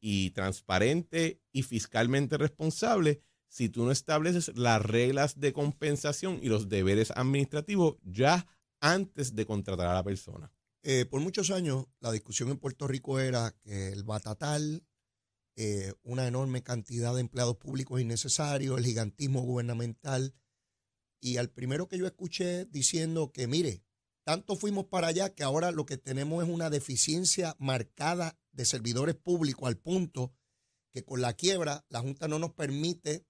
y- 0.00 0.30
transparente 0.30 1.40
y 1.52 1.62
fiscalmente 1.62 2.38
responsable 2.38 3.22
si 3.48 3.68
tú 3.68 3.84
no 3.84 3.92
estableces 3.92 4.56
las 4.56 4.82
reglas 4.82 5.38
de 5.38 5.52
compensación 5.52 6.40
y 6.42 6.48
los 6.48 6.68
deberes 6.68 7.12
administrativos 7.12 7.96
ya 8.02 8.46
antes 8.80 9.34
de 9.36 9.46
contratar 9.46 9.88
a 9.88 9.94
la 9.94 10.02
persona. 10.02 10.50
Eh, 10.82 11.04
por 11.04 11.20
muchos 11.20 11.50
años 11.50 11.86
la 12.00 12.10
discusión 12.10 12.48
en 12.50 12.58
Puerto 12.58 12.88
Rico 12.88 13.20
era 13.20 13.54
que 13.62 13.90
el 13.92 14.02
batatal, 14.02 14.84
eh, 15.54 15.92
una 16.02 16.26
enorme 16.26 16.62
cantidad 16.62 17.14
de 17.14 17.20
empleados 17.20 17.58
públicos 17.58 18.00
innecesarios, 18.00 18.78
el 18.78 18.86
gigantismo 18.86 19.42
gubernamental. 19.42 20.34
Y 21.20 21.36
al 21.36 21.50
primero 21.50 21.86
que 21.86 21.98
yo 21.98 22.06
escuché 22.06 22.64
diciendo 22.64 23.30
que, 23.30 23.46
mire, 23.46 23.84
tanto 24.24 24.56
fuimos 24.56 24.86
para 24.86 25.08
allá 25.08 25.34
que 25.34 25.42
ahora 25.42 25.70
lo 25.70 25.84
que 25.86 25.96
tenemos 25.96 26.42
es 26.44 26.48
una 26.50 26.70
deficiencia 26.70 27.56
marcada 27.58 28.38
de 28.52 28.64
servidores 28.64 29.14
públicos 29.16 29.66
al 29.66 29.78
punto 29.78 30.32
que 30.92 31.04
con 31.04 31.20
la 31.20 31.32
quiebra 31.34 31.84
la 31.88 32.00
Junta 32.00 32.28
no 32.28 32.38
nos 32.38 32.52
permite 32.52 33.26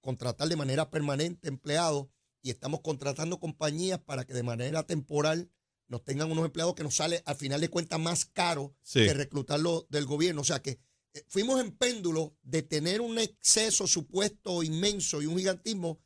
contratar 0.00 0.48
de 0.48 0.56
manera 0.56 0.90
permanente 0.90 1.48
empleados 1.48 2.08
y 2.42 2.50
estamos 2.50 2.80
contratando 2.82 3.40
compañías 3.40 3.98
para 4.00 4.24
que 4.24 4.34
de 4.34 4.42
manera 4.42 4.84
temporal 4.86 5.50
nos 5.88 6.04
tengan 6.04 6.30
unos 6.30 6.44
empleados 6.44 6.74
que 6.74 6.82
nos 6.84 6.96
sale 6.96 7.22
al 7.24 7.34
final 7.36 7.60
de 7.60 7.70
cuentas 7.70 7.98
más 7.98 8.24
caro 8.26 8.76
Sí. 8.82 9.00
que 9.00 9.14
reclutarlo 9.14 9.86
del 9.88 10.04
gobierno. 10.04 10.42
O 10.42 10.44
sea 10.44 10.60
que 10.60 10.78
eh, 11.14 11.24
fuimos 11.28 11.60
en 11.60 11.72
péndulo 11.76 12.36
de 12.42 12.62
tener 12.62 13.00
un 13.00 13.18
exceso 13.18 13.86
supuesto 13.86 14.62
inmenso 14.62 15.22
y 15.22 15.26
un 15.26 15.38
gigantismo 15.38 15.98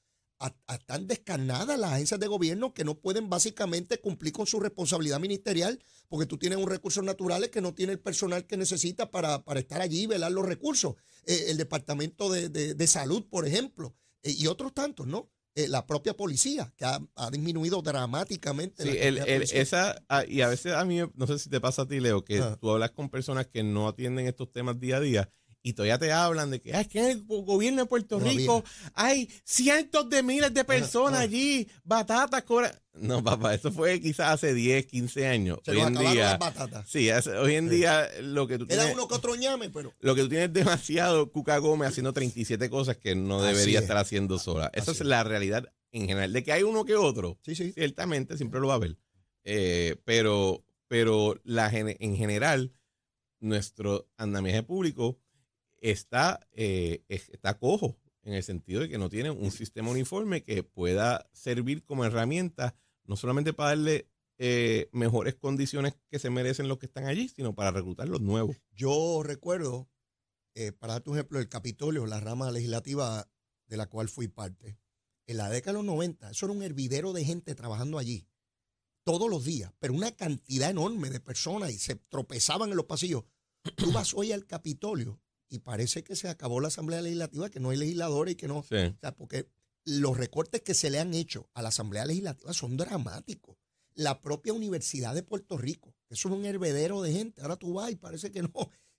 a, 0.43 0.53
a 0.67 0.79
tan 0.79 1.07
descarnadas 1.07 1.79
las 1.79 1.93
agencias 1.93 2.19
de 2.19 2.27
gobierno 2.27 2.75
que 2.75 2.85
no 2.85 2.97
pueden 2.99 3.31
básicamente 3.31 3.99
cumplir 3.99 4.33
con 4.33 4.47
su 4.47 4.59
responsabilidad 4.61 5.21
ministerial 5.21 5.79
porque 6.09 6.27
tú 6.27 6.37
tienes 6.37 6.59
unos 6.59 6.69
recursos 6.71 7.05
naturales 7.05 7.51
que 7.51 7.61
no 7.61 7.75
tiene 7.75 7.93
el 7.93 8.01
personal 8.01 8.45
que 8.47 8.57
necesita 8.57 9.11
para, 9.11 9.45
para 9.45 9.61
estar 9.61 9.81
allí 9.81 10.03
y 10.03 10.07
velar 10.07 10.33
los 10.33 10.45
recursos. 10.45 10.97
Eh, 11.27 11.45
el 11.49 11.57
Departamento 11.57 12.29
de, 12.31 12.49
de- 12.49 12.75
de 12.75 12.87
Salud, 12.87 13.25
por 13.31 13.47
ejemplo, 13.47 13.95
eh, 14.25 14.33
y 14.37 14.49
otros 14.49 14.75
tantos, 14.75 15.07
¿no? 15.07 15.31
Eh, 15.55 15.69
la 15.69 15.87
propia 15.87 16.15
policía, 16.17 16.73
que 16.77 16.85
ha, 16.87 16.99
ha 17.15 17.31
disminuido 17.31 17.81
dramáticamente. 17.83 18.83
Sí, 18.85 18.89
la 18.91 18.95
el- 19.05 19.19
el- 19.19 19.43
esa, 19.43 20.03
ah, 20.09 20.25
y 20.27 20.41
a 20.41 20.49
veces 20.49 20.73
a 20.73 20.85
mí, 20.85 20.99
no 21.15 21.27
sé 21.27 21.39
si 21.39 21.49
te 21.51 21.61
pasa 21.61 21.83
a 21.83 21.89
ti, 21.89 22.01
Leo, 22.01 22.25
que 22.25 22.39
Ajá. 22.39 22.57
tú 22.57 22.71
hablas 22.71 22.91
con 22.93 23.09
personas 23.11 23.47
que 23.47 23.63
no 23.63 23.87
atienden 23.89 24.27
estos 24.27 24.51
temas 24.51 24.81
día 24.81 24.97
a 24.97 25.01
día 25.01 25.31
y 25.63 25.75
todavía 25.75 25.99
te 25.99 26.11
hablan 26.13 26.51
de 26.51 26.61
que, 26.61 26.75
"Ah, 26.75 26.81
es 26.81 26.89
que 26.89 27.11
el 27.13 27.23
go- 27.25 27.43
gobierno 27.43 27.83
de 27.83 27.87
Puerto 27.87 28.19
No. 28.19 28.25
Rico 28.27 28.65
hay 28.95 29.29
cientos 29.45 30.09
de 30.11 30.23
miles 30.23 30.53
de 30.53 30.65
personas 30.65 31.21
allí, 31.21 31.69
batatas, 31.85 32.43
cobra. 32.43 32.77
No, 32.95 33.23
papá, 33.25 33.55
eso 33.55 33.71
fue 33.73 34.01
quizás 34.01 34.33
hace 34.35 34.53
10, 34.53 34.85
15 34.87 35.27
años. 35.27 35.59
Se 35.65 35.71
hoy 35.71 35.81
en 35.81 35.95
día, 35.95 36.39
las 36.39 36.89
sí, 36.91 37.09
hoy 37.11 37.55
en 37.55 37.71
Sí. 37.71 37.77
día 37.77 38.09
lo 38.21 38.47
que 38.47 38.59
tú 38.59 38.65
Era 38.69 38.83
tienes, 38.83 38.95
uno 38.95 39.09
que 39.09 39.15
otro 39.15 39.35
ñame, 39.35 39.71
pero 39.71 39.95
lo 40.01 40.15
que 40.15 40.23
tú 40.23 40.29
tienes 40.29 40.49
es 40.49 40.53
demasiado 40.53 41.31
Cuca 41.33 41.57
Gómez 41.59 41.89
haciendo 41.89 42.13
37 42.13 42.69
cosas 42.69 42.99
que 42.99 43.15
no 43.15 43.39
Así 43.43 43.55
debería 43.55 43.79
es. 43.79 43.85
estar 43.85 43.97
haciendo 43.97 44.39
sola. 44.39 44.71
Esa 44.75 44.91
es 44.91 45.01
es. 45.01 45.07
la 45.07 45.25
realidad 45.25 45.73
en 45.93 46.03
general. 46.07 46.33
De 46.33 46.43
que 46.43 46.53
hay 46.53 46.65
uno 46.65 46.85
que 46.85 46.97
otro, 46.97 47.39
sí, 47.45 47.55
sí. 47.55 47.73
ciertamente 47.73 48.37
siempre 48.37 48.61
lo 48.61 48.67
va 48.67 48.75
a 48.75 48.77
haber. 48.77 48.97
Eh, 49.45 49.97
pero, 50.05 50.63
pero 50.89 51.41
la, 51.45 51.71
en 51.73 52.17
general, 52.17 52.73
nuestro 53.41 54.09
andamiaje 54.17 54.63
público 54.63 55.19
está, 55.83 56.41
eh, 56.53 57.05
es- 57.09 57.29
está 57.31 57.59
cojo 57.59 57.99
en 58.23 58.35
el 58.35 58.43
sentido 58.43 58.81
de 58.81 58.89
que 58.89 58.99
no 58.99 59.09
tiene 59.11 59.31
un 59.31 59.51
sistema 59.51 59.91
uniforme 59.91 60.43
que 60.45 60.63
pueda 60.63 61.29
servir 61.33 61.85
como 61.85 62.05
herramienta, 62.05 62.75
no 63.05 63.17
solamente 63.17 63.53
para 63.53 63.71
darle 63.71 64.09
eh, 64.39 64.89
mejores 64.93 65.35
condiciones 65.37 65.95
que 66.09 66.19
se 66.19 66.31
merecen 66.31 66.67
los 66.67 66.79
que 66.79 66.87
están 66.87 67.05
allí, 67.05 67.29
sino 67.29 67.55
para 67.55 67.71
reclutar 67.71 68.09
los 68.09 68.21
nuevos. 68.21 68.57
Yo 68.73 69.23
recuerdo, 69.23 69.89
eh, 70.55 70.73
para 70.73 70.95
darte 70.95 71.11
un 71.11 71.17
ejemplo, 71.17 71.39
el 71.39 71.49
Capitolio, 71.49 72.07
la 72.07 72.19
rama 72.19 72.51
legislativa 72.51 73.29
de 73.67 73.77
la 73.77 73.87
cual 73.89 74.09
fui 74.09 74.27
parte. 74.29 74.79
En 75.27 75.37
la 75.37 75.49
década 75.49 75.73
de 75.73 75.79
los 75.79 75.87
90, 75.87 76.31
eso 76.31 76.47
era 76.47 76.55
un 76.55 76.63
hervidero 76.63 77.13
de 77.13 77.25
gente 77.25 77.55
trabajando 77.55 77.99
allí, 77.99 78.27
todos 79.05 79.31
los 79.31 79.45
días, 79.45 79.73
pero 79.79 79.95
una 79.95 80.11
cantidad 80.13 80.71
enorme 80.71 81.11
de 81.11 81.21
personas 81.21 81.71
y 81.71 81.79
se 81.79 81.95
tropezaban 81.97 82.71
en 82.71 82.77
los 82.77 82.87
pasillos. 82.87 83.25
Tú 83.77 83.93
vas 83.93 84.13
hoy 84.15 84.33
al 84.33 84.47
Capitolio 84.47 85.21
y 85.53 85.59
parece 85.61 86.03
que 86.03 86.17
se 86.17 86.29
acabó 86.29 86.61
la 86.61 86.69
Asamblea 86.69 87.03
Legislativa, 87.03 87.51
que 87.51 87.61
no 87.61 87.71
hay 87.71 87.77
legisladores 87.77 88.33
y 88.33 88.37
que 88.37 88.49
no, 88.49 88.63
Sí. 88.63 88.77
o 88.77 88.99
sea, 89.01 89.15
porque 89.15 89.49
los 89.85 90.17
recortes 90.17 90.63
que 90.63 90.75
se 90.75 90.89
le 90.91 90.99
han 90.99 91.13
hecho 91.15 91.51
a 91.55 91.61
la 91.63 91.69
Asamblea 91.69 92.07
Legislativa 92.07 92.53
son 92.55 92.77
dramáticos. 92.77 93.57
La 93.95 94.23
propia 94.23 94.53
Universidad 94.55 95.15
de 95.15 95.23
Puerto 95.23 95.59
Rico, 95.59 95.95
que 96.09 96.15
eso 96.15 96.29
es 96.29 96.35
un 96.35 96.45
hervedero 96.47 97.03
de 97.03 97.13
gente. 97.13 97.43
Ahora 97.43 97.57
tú 97.57 97.75
vas 97.75 97.91
y 97.91 97.97
parece 97.97 98.31
que 98.33 98.43
no, 98.43 98.53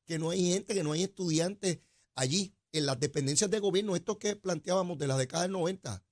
que 0.06 0.20
no 0.20 0.30
hay 0.30 0.52
gente, 0.54 0.74
que 0.76 0.84
no 0.84 0.92
hay 0.92 1.04
estudiantes 1.04 1.80
allí. 2.16 2.54
En 2.72 2.86
las 2.86 3.00
dependencias 3.00 3.50
de 3.50 3.60
gobierno, 3.60 3.96
esto 3.96 4.20
que 4.20 4.36
planteábamos 4.36 4.98
de 4.98 5.08
la 5.08 5.18
década 5.18 5.44
del 5.44 5.52
90, 5.54 6.04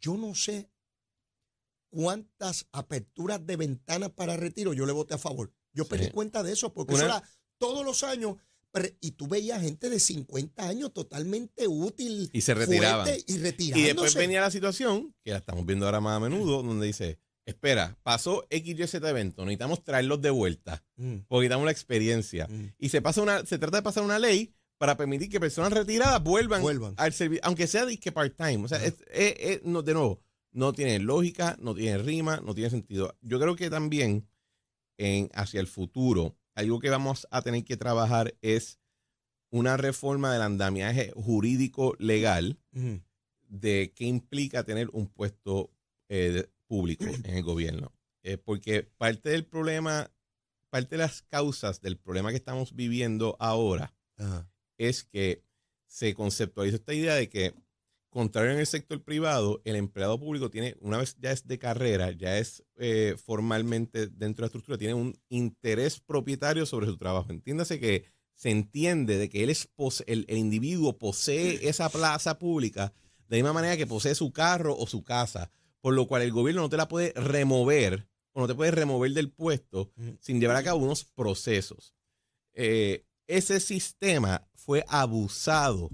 yo 0.00 0.16
no 0.16 0.34
sé 0.34 0.70
cuántas 1.90 2.66
aperturas 2.72 3.44
de 3.46 3.56
ventanas 3.56 4.10
para 4.10 4.36
retiro 4.36 4.72
yo 4.72 4.86
le 4.86 4.92
voté 4.92 5.14
a 5.14 5.18
favor. 5.18 5.52
Yo 5.72 5.84
Sí. 5.84 5.90
perdí 5.90 6.10
cuenta 6.10 6.42
de 6.42 6.52
eso, 6.52 6.72
porque 6.72 6.94
Una- 6.94 7.04
eso 7.04 7.16
era 7.16 7.28
todos 7.58 7.84
los 7.84 8.02
años. 8.02 8.36
Y 9.00 9.12
tú 9.12 9.28
veías 9.28 9.60
gente 9.62 9.88
de 9.88 10.00
50 10.00 10.66
años 10.68 10.92
totalmente 10.92 11.68
útil. 11.68 12.28
Y 12.32 12.40
se 12.40 12.54
retiraban. 12.54 13.06
fuerte 13.06 13.24
Y 13.26 13.34
Y 13.34 13.38
retirándose. 13.38 13.86
después 13.86 14.14
venía 14.14 14.40
la 14.40 14.50
situación, 14.50 15.14
que 15.24 15.30
la 15.30 15.38
estamos 15.38 15.64
viendo 15.64 15.86
ahora 15.86 16.00
más 16.00 16.16
a 16.16 16.20
menudo, 16.20 16.62
donde 16.62 16.86
dice, 16.86 17.18
espera, 17.46 17.96
pasó 18.02 18.44
XYZ 18.50 18.94
evento, 18.94 19.44
necesitamos 19.44 19.84
traerlos 19.84 20.20
de 20.22 20.30
vuelta, 20.30 20.82
Mm, 20.96 21.18
porque 21.28 21.42
necesitamos 21.42 21.64
la 21.66 21.70
experiencia. 21.72 22.48
mm. 22.48 22.72
Y 22.78 22.88
se 22.88 23.00
pasa 23.02 23.22
una, 23.22 23.44
se 23.46 23.58
trata 23.58 23.76
de 23.78 23.82
pasar 23.82 24.02
una 24.02 24.18
ley 24.18 24.52
para 24.78 24.96
permitir 24.96 25.28
que 25.28 25.38
personas 25.38 25.72
retiradas 25.72 26.22
vuelvan, 26.22 26.60
Vuelvan. 26.62 26.94
al 26.96 27.12
servicio, 27.12 27.42
aunque 27.44 27.66
sea 27.68 27.86
disque 27.86 28.10
part-time. 28.12 28.64
O 28.64 28.68
sea, 28.68 28.78
Ajá. 28.78 28.86
es- 28.86 28.94
es- 29.12 29.34
es- 29.38 29.62
no, 29.62 29.82
de 29.82 29.94
nuevo, 29.94 30.20
no 30.52 30.72
tiene 30.72 30.98
lógica, 30.98 31.56
no 31.60 31.74
tiene 31.74 31.98
rima, 31.98 32.40
no 32.44 32.54
tiene 32.54 32.70
sentido. 32.70 33.14
Yo 33.20 33.38
creo 33.38 33.54
que 33.56 33.70
también 33.70 34.26
en, 34.98 35.28
hacia 35.34 35.60
el 35.60 35.66
futuro, 35.68 36.36
algo 36.54 36.80
que 36.80 36.90
vamos 36.90 37.26
a 37.30 37.42
tener 37.42 37.64
que 37.64 37.76
trabajar 37.76 38.34
es 38.42 38.78
una 39.50 39.76
reforma 39.76 40.32
del 40.32 40.42
andamiaje 40.42 41.12
jurídico 41.14 41.94
legal 41.98 42.58
de 43.48 43.92
qué 43.94 44.04
implica 44.04 44.64
tener 44.64 44.90
un 44.92 45.06
puesto 45.06 45.70
eh, 46.08 46.48
público 46.66 47.04
en 47.04 47.26
el 47.26 47.42
gobierno. 47.42 47.92
Eh, 48.22 48.38
porque 48.38 48.82
parte 48.82 49.28
del 49.28 49.44
problema, 49.44 50.10
parte 50.70 50.96
de 50.96 51.02
las 51.02 51.22
causas 51.22 51.80
del 51.80 51.98
problema 51.98 52.30
que 52.30 52.36
estamos 52.36 52.74
viviendo 52.74 53.36
ahora 53.38 53.94
es 54.78 55.04
que 55.04 55.44
se 55.86 56.14
conceptualiza 56.14 56.76
esta 56.76 56.94
idea 56.94 57.14
de 57.14 57.28
que, 57.28 57.54
contrario 58.14 58.52
en 58.52 58.60
el 58.60 58.66
sector 58.66 59.02
privado, 59.02 59.60
el 59.64 59.76
empleado 59.76 60.18
público 60.18 60.48
tiene, 60.48 60.76
una 60.80 60.96
vez 60.96 61.16
ya 61.20 61.32
es 61.32 61.46
de 61.46 61.58
carrera, 61.58 62.12
ya 62.12 62.38
es 62.38 62.64
eh, 62.76 63.16
formalmente 63.22 64.06
dentro 64.06 64.42
de 64.42 64.42
la 64.42 64.46
estructura, 64.46 64.78
tiene 64.78 64.94
un 64.94 65.14
interés 65.28 66.00
propietario 66.00 66.64
sobre 66.64 66.86
su 66.86 66.96
trabajo. 66.96 67.30
Entiéndase 67.30 67.78
que 67.78 68.06
se 68.34 68.50
entiende 68.50 69.18
de 69.18 69.28
que 69.28 69.44
él 69.44 69.50
es 69.50 69.68
pose- 69.76 70.04
el, 70.06 70.24
el 70.28 70.38
individuo 70.38 70.96
posee 70.96 71.68
esa 71.68 71.90
plaza 71.90 72.38
pública 72.38 72.94
de 73.28 73.36
la 73.36 73.42
misma 73.42 73.52
manera 73.52 73.76
que 73.76 73.86
posee 73.86 74.14
su 74.14 74.32
carro 74.32 74.74
o 74.76 74.86
su 74.86 75.04
casa, 75.04 75.50
por 75.80 75.92
lo 75.92 76.06
cual 76.06 76.22
el 76.22 76.32
gobierno 76.32 76.62
no 76.62 76.70
te 76.70 76.78
la 76.78 76.88
puede 76.88 77.12
remover 77.16 78.08
o 78.32 78.40
no 78.40 78.46
te 78.46 78.54
puede 78.54 78.70
remover 78.70 79.12
del 79.12 79.30
puesto 79.30 79.92
sin 80.20 80.40
llevar 80.40 80.56
a 80.56 80.64
cabo 80.64 80.80
unos 80.82 81.04
procesos. 81.04 81.94
Eh, 82.54 83.04
ese 83.26 83.60
sistema 83.60 84.48
fue 84.54 84.84
abusado 84.88 85.90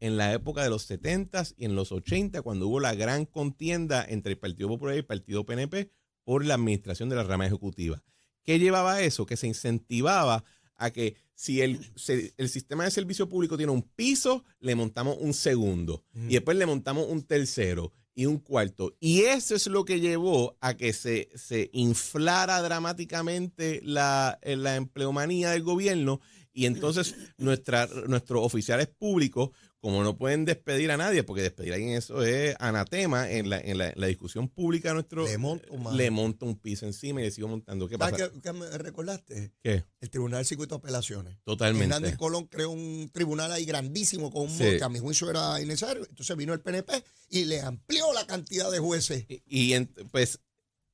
en 0.00 0.16
la 0.16 0.32
época 0.32 0.62
de 0.62 0.70
los 0.70 0.88
70s 0.90 1.54
y 1.56 1.64
en 1.66 1.74
los 1.76 1.92
80 1.92 2.42
cuando 2.42 2.66
hubo 2.68 2.80
la 2.80 2.94
gran 2.94 3.26
contienda 3.26 4.04
entre 4.08 4.32
el 4.32 4.38
Partido 4.38 4.68
Popular 4.68 4.94
y 4.94 4.98
el 4.98 5.04
Partido 5.06 5.44
PNP 5.46 5.90
por 6.24 6.44
la 6.44 6.54
administración 6.54 7.08
de 7.08 7.16
la 7.16 7.22
rama 7.24 7.46
ejecutiva. 7.46 8.02
¿Qué 8.42 8.58
llevaba 8.58 8.94
a 8.94 9.02
eso? 9.02 9.26
Que 9.26 9.36
se 9.36 9.46
incentivaba 9.46 10.44
a 10.76 10.90
que 10.90 11.16
si 11.34 11.60
el, 11.60 11.78
se- 11.96 12.32
el 12.38 12.48
sistema 12.48 12.84
de 12.84 12.90
servicio 12.90 13.28
público 13.28 13.56
tiene 13.56 13.72
un 13.72 13.82
piso, 13.82 14.44
le 14.60 14.74
montamos 14.74 15.16
un 15.20 15.34
segundo 15.34 16.04
Ujú. 16.14 16.24
y 16.28 16.32
después 16.34 16.56
le 16.56 16.66
montamos 16.66 17.06
un 17.08 17.22
tercero 17.22 17.92
y 18.14 18.26
un 18.26 18.38
cuarto. 18.38 18.96
Y 19.00 19.20
eso 19.22 19.54
es 19.54 19.66
lo 19.66 19.84
que 19.84 20.00
llevó 20.00 20.56
a 20.60 20.74
que 20.74 20.92
se, 20.92 21.30
se 21.34 21.70
inflara 21.72 22.60
dramáticamente 22.60 23.80
la, 23.84 24.38
la 24.42 24.76
empleomanía 24.76 25.50
del 25.50 25.62
gobierno 25.62 26.20
y 26.60 26.66
entonces 26.66 27.14
nuestra, 27.38 27.86
nuestros 28.06 28.44
oficiales 28.44 28.86
públicos, 28.88 29.50
como 29.78 30.02
no 30.04 30.18
pueden 30.18 30.44
despedir 30.44 30.90
a 30.90 30.98
nadie, 30.98 31.22
porque 31.22 31.40
despedir 31.40 31.72
a 31.72 31.76
alguien 31.76 31.94
eso 31.96 32.22
es 32.22 32.54
anatema 32.58 33.30
en 33.30 33.48
la, 33.48 33.58
en 33.58 33.78
la, 33.78 33.88
en 33.88 33.98
la 33.98 34.06
discusión 34.08 34.48
pública, 34.48 34.92
nuestro, 34.92 35.24
Le 35.24 35.38
monto 35.38 35.66
le 35.94 36.10
monta 36.10 36.44
un 36.44 36.58
piso 36.58 36.84
encima 36.84 37.22
y 37.22 37.24
le 37.24 37.30
sigo 37.30 37.48
montando. 37.48 37.88
¿Qué 37.88 37.96
¿Sabes 37.96 38.12
pasa? 38.12 38.30
qué, 38.30 38.40
qué 38.42 38.52
me 38.52 38.68
recordaste? 38.76 39.52
¿Qué? 39.62 39.84
El 40.02 40.10
Tribunal 40.10 40.40
de 40.40 40.44
Circuito 40.44 40.74
de 40.74 40.80
Apelaciones. 40.80 41.38
Totalmente. 41.44 41.94
Hernández 41.94 42.18
Colón 42.18 42.46
creó 42.46 42.70
un 42.70 43.08
tribunal 43.10 43.50
ahí 43.52 43.64
grandísimo 43.64 44.30
con 44.30 44.42
un 44.42 44.50
Sí. 44.50 44.76
que 44.76 44.84
a 44.84 44.90
mi 44.90 44.98
juicio 44.98 45.30
era 45.30 45.58
innecesario. 45.62 46.04
Entonces 46.06 46.36
vino 46.36 46.52
el 46.52 46.60
PNP 46.60 47.02
y 47.30 47.46
le 47.46 47.62
amplió 47.62 48.12
la 48.12 48.26
cantidad 48.26 48.70
de 48.70 48.80
jueces. 48.80 49.24
Y, 49.46 49.74
pues 50.12 50.40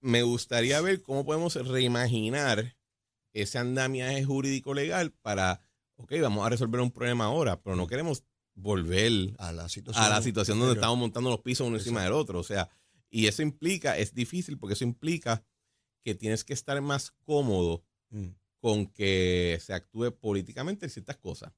me 0.00 0.22
gustaría 0.22 0.80
ver 0.80 1.02
cómo 1.02 1.24
podemos 1.24 1.56
reimaginar 1.56 2.76
ese 3.42 3.58
andamiaje 3.58 4.24
jurídico 4.24 4.74
legal 4.74 5.12
para, 5.12 5.60
ok, 5.96 6.12
vamos 6.20 6.44
a 6.46 6.50
resolver 6.50 6.80
un 6.80 6.90
problema 6.90 7.26
ahora, 7.26 7.60
pero 7.62 7.76
no 7.76 7.86
queremos 7.86 8.24
volver 8.54 9.34
A 9.38 9.52
la 9.52 9.68
situación. 9.68 10.04
a 10.04 10.08
la 10.08 10.22
situación 10.22 10.58
donde 10.58 10.74
estamos 10.74 10.96
montando 10.98 11.28
los 11.30 11.40
pisos 11.40 11.66
uno 11.66 11.76
encima 11.76 12.02
del 12.02 12.12
otro. 12.12 12.38
O 12.38 12.42
sea, 12.44 12.68
y 13.10 13.26
eso 13.26 13.42
implica, 13.42 13.96
es 13.98 14.14
difícil 14.14 14.58
porque 14.58 14.74
eso 14.74 14.84
implica 14.84 15.44
que 16.02 16.14
tienes 16.14 16.44
que 16.44 16.54
estar 16.54 16.80
más 16.80 17.10
cómodo 17.24 17.84
Mm. 18.10 18.28
con 18.60 18.86
que 18.86 19.58
se 19.60 19.74
actúe 19.74 20.12
políticamente 20.12 20.86
en 20.86 20.90
ciertas 20.90 21.16
cosas. 21.16 21.52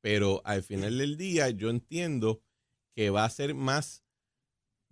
Pero 0.00 0.42
al 0.44 0.62
final 0.64 0.98
del 0.98 1.16
día 1.16 1.48
yo 1.50 1.70
entiendo 1.70 2.42
que 2.94 3.10
va 3.10 3.24
a 3.24 3.30
ser 3.30 3.54
más, 3.54 4.02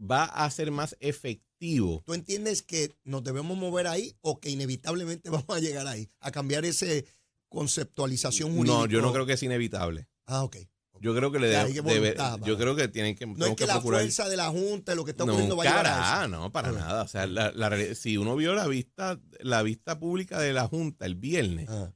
va 0.01 0.25
a 0.25 0.51
ser 0.51 0.71
más 0.71 0.97
efectivo. 1.01 2.03
¿Tú 2.07 2.15
entiendes 2.15 2.63
que 2.63 2.95
nos 3.05 3.23
debemos 3.25 3.57
mover 3.57 3.87
ahí 3.87 4.17
o 4.21 4.41
que 4.41 4.51
inevitablemente 4.51 5.31
vamos 5.31 5.57
a 5.57 5.61
llegar 5.61 5.87
ahí? 5.87 6.11
A 6.21 6.31
cambiar 6.31 6.65
ese 6.65 7.07
conceptualización 7.49 8.51
jurídica. 8.55 8.77
No, 8.79 8.87
yo 8.87 9.01
no 9.01 9.13
creo 9.13 9.27
que 9.27 9.35
es 9.35 9.43
inevitable. 9.43 10.09
Ah, 10.27 10.43
ok. 10.45 10.57
Yo 11.01 11.15
creo 11.15 11.31
que 11.33 11.39
le 11.39 11.49
debe- 11.49 11.83
debe- 11.83 12.17
yo 12.47 12.57
creo 12.57 12.77
que 12.77 12.89
tienen 12.89 13.15
que, 13.17 13.27
No 13.27 13.47
es 13.47 13.57
que 13.57 13.67
la 13.67 13.75
procurar- 13.75 14.01
fuerza 14.01 14.29
de 14.29 14.37
la 14.37 14.49
Junta, 14.49 14.95
lo 14.95 15.05
que 15.05 15.11
está 15.11 15.25
no, 15.25 15.33
ocurriendo, 15.33 15.57
va 15.57 15.65
a 15.65 16.21
eso. 16.25 16.29
no, 16.29 16.53
para 16.53 16.69
Ah. 16.69 16.73
nada. 16.73 17.03
O 17.03 17.09
sea, 17.09 17.27
la- 17.27 17.51
la 17.53 17.69
reali- 17.69 17.95
si 17.95 18.17
uno 18.17 18.37
vio 18.37 18.55
la 18.55 18.67
vista, 18.69 19.21
la 19.41 19.63
vista 19.63 19.99
pública 19.99 20.41
de 20.41 20.53
la 20.53 20.67
Junta 20.69 21.05
el 21.05 21.17
viernes, 21.17 21.69
Ah. 21.69 21.93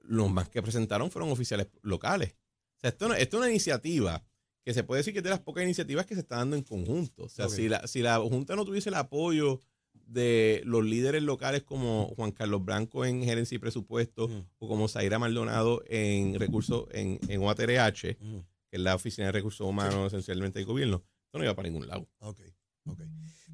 los 0.00 0.30
más 0.30 0.48
que 0.48 0.62
presentaron 0.62 1.10
fueron 1.10 1.30
oficiales 1.30 1.68
locales. 1.82 2.36
O 2.76 2.80
sea, 2.80 2.90
esto, 2.90 3.08
no- 3.08 3.14
esto 3.14 3.36
es 3.36 3.40
una 3.40 3.50
iniciativa 3.50 4.24
que 4.68 4.74
se 4.74 4.84
puede 4.84 4.98
decir 4.98 5.14
que 5.14 5.20
es 5.20 5.24
de 5.24 5.30
las 5.30 5.40
pocas 5.40 5.64
iniciativas 5.64 6.04
que 6.04 6.12
se 6.14 6.20
está 6.20 6.36
dando 6.36 6.54
en 6.54 6.62
conjunto. 6.62 7.24
O 7.24 7.28
sea, 7.30 7.48
si, 7.48 7.70
la, 7.70 7.86
si 7.86 8.02
la 8.02 8.18
Junta 8.18 8.54
no 8.54 8.66
tuviese 8.66 8.90
el 8.90 8.96
apoyo 8.96 9.60
de 9.94 10.60
los 10.66 10.84
líderes 10.84 11.22
locales 11.22 11.62
como 11.62 12.08
Juan 12.16 12.32
Carlos 12.32 12.62
Blanco 12.62 13.06
en 13.06 13.24
gerencia 13.24 13.54
y 13.54 13.58
presupuesto 13.58 14.28
o 14.58 14.68
como 14.68 14.86
Zaira 14.86 15.18
Maldonado 15.18 15.82
en 15.86 16.38
recursos 16.38 16.84
en, 16.90 17.18
en 17.28 17.40
OATRH, 17.42 18.18
Ujú. 18.20 18.44
que 18.68 18.76
es 18.76 18.80
la 18.82 18.94
Oficina 18.94 19.28
de 19.28 19.32
Recursos 19.32 19.66
Humanos 19.66 20.08
esencialmente 20.08 20.58
del 20.58 20.66
gobierno, 20.66 21.02
esto 21.24 21.38
no 21.38 21.44
iba 21.44 21.54
para 21.56 21.70
ningún 21.70 21.88
lado. 21.88 22.06
Ok, 22.18 22.40
ok. 22.84 23.00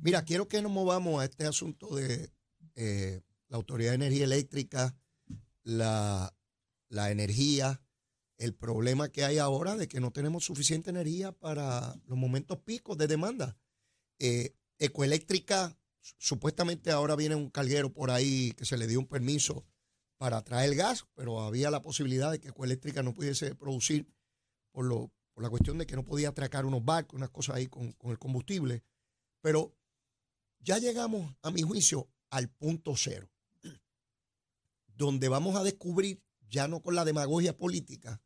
Mira, 0.00 0.24
quiero 0.24 0.48
que 0.48 0.62
nos 0.62 0.72
movamos 0.72 1.22
a 1.22 1.26
este 1.26 1.46
asunto 1.46 1.94
de 1.94 2.28
eh, 2.74 3.20
la 3.46 3.56
Autoridad 3.56 3.90
de 3.90 3.94
Energía 4.06 4.24
Eléctrica, 4.24 4.96
la, 5.62 6.34
la 6.88 7.12
energía, 7.12 7.80
el 8.38 8.54
problema 8.54 9.08
que 9.10 9.24
hay 9.24 9.38
ahora 9.38 9.76
de 9.76 9.88
que 9.88 10.00
no 10.00 10.10
tenemos 10.10 10.44
suficiente 10.44 10.90
energía 10.90 11.32
para 11.32 11.94
los 12.06 12.18
momentos 12.18 12.58
picos 12.58 12.96
de 12.98 13.06
demanda. 13.06 13.56
Eh, 14.18 14.54
Ecoeléctrica, 14.78 15.76
su- 16.00 16.14
supuestamente 16.18 16.90
ahora 16.90 17.14
viene 17.16 17.34
un 17.36 17.50
carguero 17.50 17.92
por 17.92 18.10
ahí 18.10 18.52
que 18.56 18.64
se 18.64 18.76
le 18.76 18.86
dio 18.86 18.98
un 18.98 19.06
permiso 19.06 19.64
para 20.16 20.42
traer 20.42 20.74
gas, 20.74 21.06
pero 21.14 21.40
había 21.40 21.70
la 21.70 21.82
posibilidad 21.82 22.30
de 22.32 22.40
que 22.40 22.48
Ecoeléctrica 22.48 23.02
no 23.02 23.14
pudiese 23.14 23.54
producir 23.54 24.06
por, 24.72 24.84
lo, 24.84 25.12
por 25.32 25.42
la 25.44 25.50
cuestión 25.50 25.78
de 25.78 25.86
que 25.86 25.96
no 25.96 26.04
podía 26.04 26.30
atracar 26.30 26.66
unos 26.66 26.84
barcos, 26.84 27.16
unas 27.16 27.30
cosas 27.30 27.56
ahí 27.56 27.66
con, 27.68 27.92
con 27.92 28.10
el 28.10 28.18
combustible. 28.18 28.82
Pero 29.40 29.76
ya 30.60 30.78
llegamos, 30.78 31.36
a 31.42 31.50
mi 31.50 31.62
juicio, 31.62 32.08
al 32.30 32.48
punto 32.48 32.94
cero, 32.96 33.28
donde 34.96 35.28
vamos 35.28 35.56
a 35.56 35.62
descubrir, 35.62 36.20
ya 36.48 36.68
no 36.68 36.80
con 36.82 36.94
la 36.94 37.04
demagogia 37.04 37.56
política, 37.56 38.22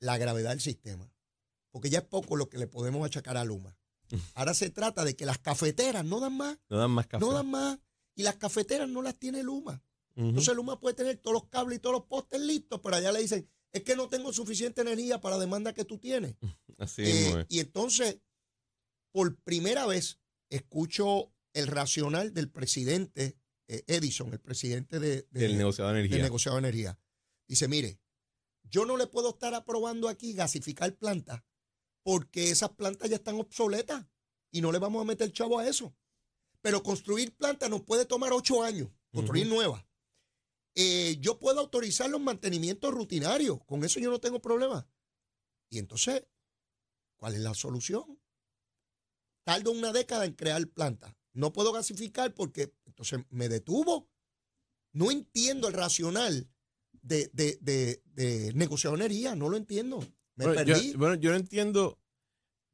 la 0.00 0.18
gravedad 0.18 0.50
del 0.50 0.60
sistema. 0.60 1.10
Porque 1.70 1.90
ya 1.90 1.98
es 1.98 2.04
poco 2.04 2.36
lo 2.36 2.48
que 2.48 2.58
le 2.58 2.66
podemos 2.66 3.04
achacar 3.06 3.36
a 3.36 3.44
Luma. 3.44 3.76
Ahora 4.34 4.54
se 4.54 4.70
trata 4.70 5.04
de 5.04 5.16
que 5.16 5.26
las 5.26 5.38
cafeteras 5.38 6.04
no 6.04 6.20
dan 6.20 6.36
más, 6.36 6.58
No 6.68 6.78
dan 6.78 6.90
más 6.90 7.06
café. 7.06 7.24
no 7.24 7.32
dan 7.32 7.50
más, 7.50 7.78
y 8.14 8.22
las 8.22 8.36
cafeteras 8.36 8.88
no 8.88 9.02
las 9.02 9.18
tiene 9.18 9.42
Luma. 9.42 9.82
Entonces 10.14 10.54
Luma 10.56 10.80
puede 10.80 10.94
tener 10.94 11.18
todos 11.18 11.34
los 11.34 11.48
cables 11.50 11.76
y 11.76 11.80
todos 11.80 11.92
los 11.96 12.04
postes 12.06 12.40
listos, 12.40 12.80
pero 12.82 12.96
allá 12.96 13.12
le 13.12 13.20
dicen, 13.20 13.46
es 13.70 13.82
que 13.82 13.94
no 13.96 14.08
tengo 14.08 14.32
suficiente 14.32 14.80
energía 14.80 15.20
para 15.20 15.36
la 15.36 15.40
demanda 15.42 15.74
que 15.74 15.84
tú 15.84 15.98
tienes. 15.98 16.36
Así 16.78 17.02
Eh, 17.02 17.40
es. 17.40 17.46
y 17.50 17.60
entonces, 17.60 18.18
por 19.12 19.36
primera 19.42 19.84
vez, 19.86 20.18
escucho 20.48 21.32
el 21.52 21.66
racional 21.66 22.32
del 22.32 22.48
presidente 22.50 23.36
eh, 23.68 23.82
Edison, 23.88 24.32
el 24.32 24.40
presidente 24.40 25.00
de, 25.00 25.26
de- 25.30 25.40
del 25.40 25.58
negociado 25.58 25.92
de 25.92 26.08
del 26.08 26.22
negociado 26.22 26.56
de 26.56 26.60
energía. 26.60 26.98
Dice, 27.46 27.68
mire, 27.68 28.00
yo 28.64 28.84
no 28.84 28.96
le 28.96 29.06
puedo 29.06 29.30
estar 29.30 29.54
aprobando 29.54 30.08
aquí 30.08 30.32
gasificar 30.32 30.96
plantas 30.96 31.42
porque 32.02 32.50
esas 32.50 32.70
plantas 32.70 33.10
ya 33.10 33.16
están 33.16 33.34
obsoletas 33.40 34.06
y 34.52 34.60
no 34.60 34.70
le 34.70 34.78
vamos 34.78 35.02
a 35.02 35.04
meter 35.04 35.32
chavo 35.32 35.58
a 35.58 35.66
eso. 35.66 35.94
Pero 36.60 36.82
construir 36.82 37.34
plantas 37.36 37.68
nos 37.68 37.82
puede 37.82 38.04
tomar 38.04 38.32
ocho 38.32 38.62
años, 38.62 38.90
construir 39.12 39.46
nuevas. 39.48 39.84
Eh, 40.74 41.16
yo 41.20 41.38
puedo 41.38 41.60
autorizar 41.60 42.08
los 42.10 42.20
mantenimientos 42.20 42.92
rutinarios, 42.92 43.58
con 43.64 43.82
eso 43.84 43.98
yo 43.98 44.10
no 44.10 44.20
tengo 44.20 44.40
problema. 44.40 44.88
Y 45.68 45.78
entonces, 45.78 46.26
¿cuál 47.16 47.34
es 47.34 47.40
la 47.40 47.54
solución? 47.54 48.20
Tardo 49.44 49.72
una 49.72 49.92
década 49.92 50.26
en 50.26 50.34
crear 50.34 50.64
plantas. 50.68 51.14
No 51.32 51.52
puedo 51.52 51.72
gasificar 51.72 52.34
porque 52.34 52.72
entonces 52.84 53.20
me 53.30 53.48
detuvo. 53.48 54.08
No 54.92 55.10
entiendo 55.10 55.68
el 55.68 55.74
racional 55.74 56.48
de, 57.06 57.30
de, 57.32 57.58
de, 57.60 58.02
de 58.14 58.52
negociadonería, 58.54 59.34
no 59.34 59.48
lo 59.48 59.56
entiendo. 59.56 60.00
Me 60.36 60.46
Bueno, 60.46 60.64
perdí. 60.64 60.92
Yo, 60.92 60.98
bueno, 60.98 61.14
yo 61.14 61.30
no 61.30 61.36
entiendo. 61.36 61.98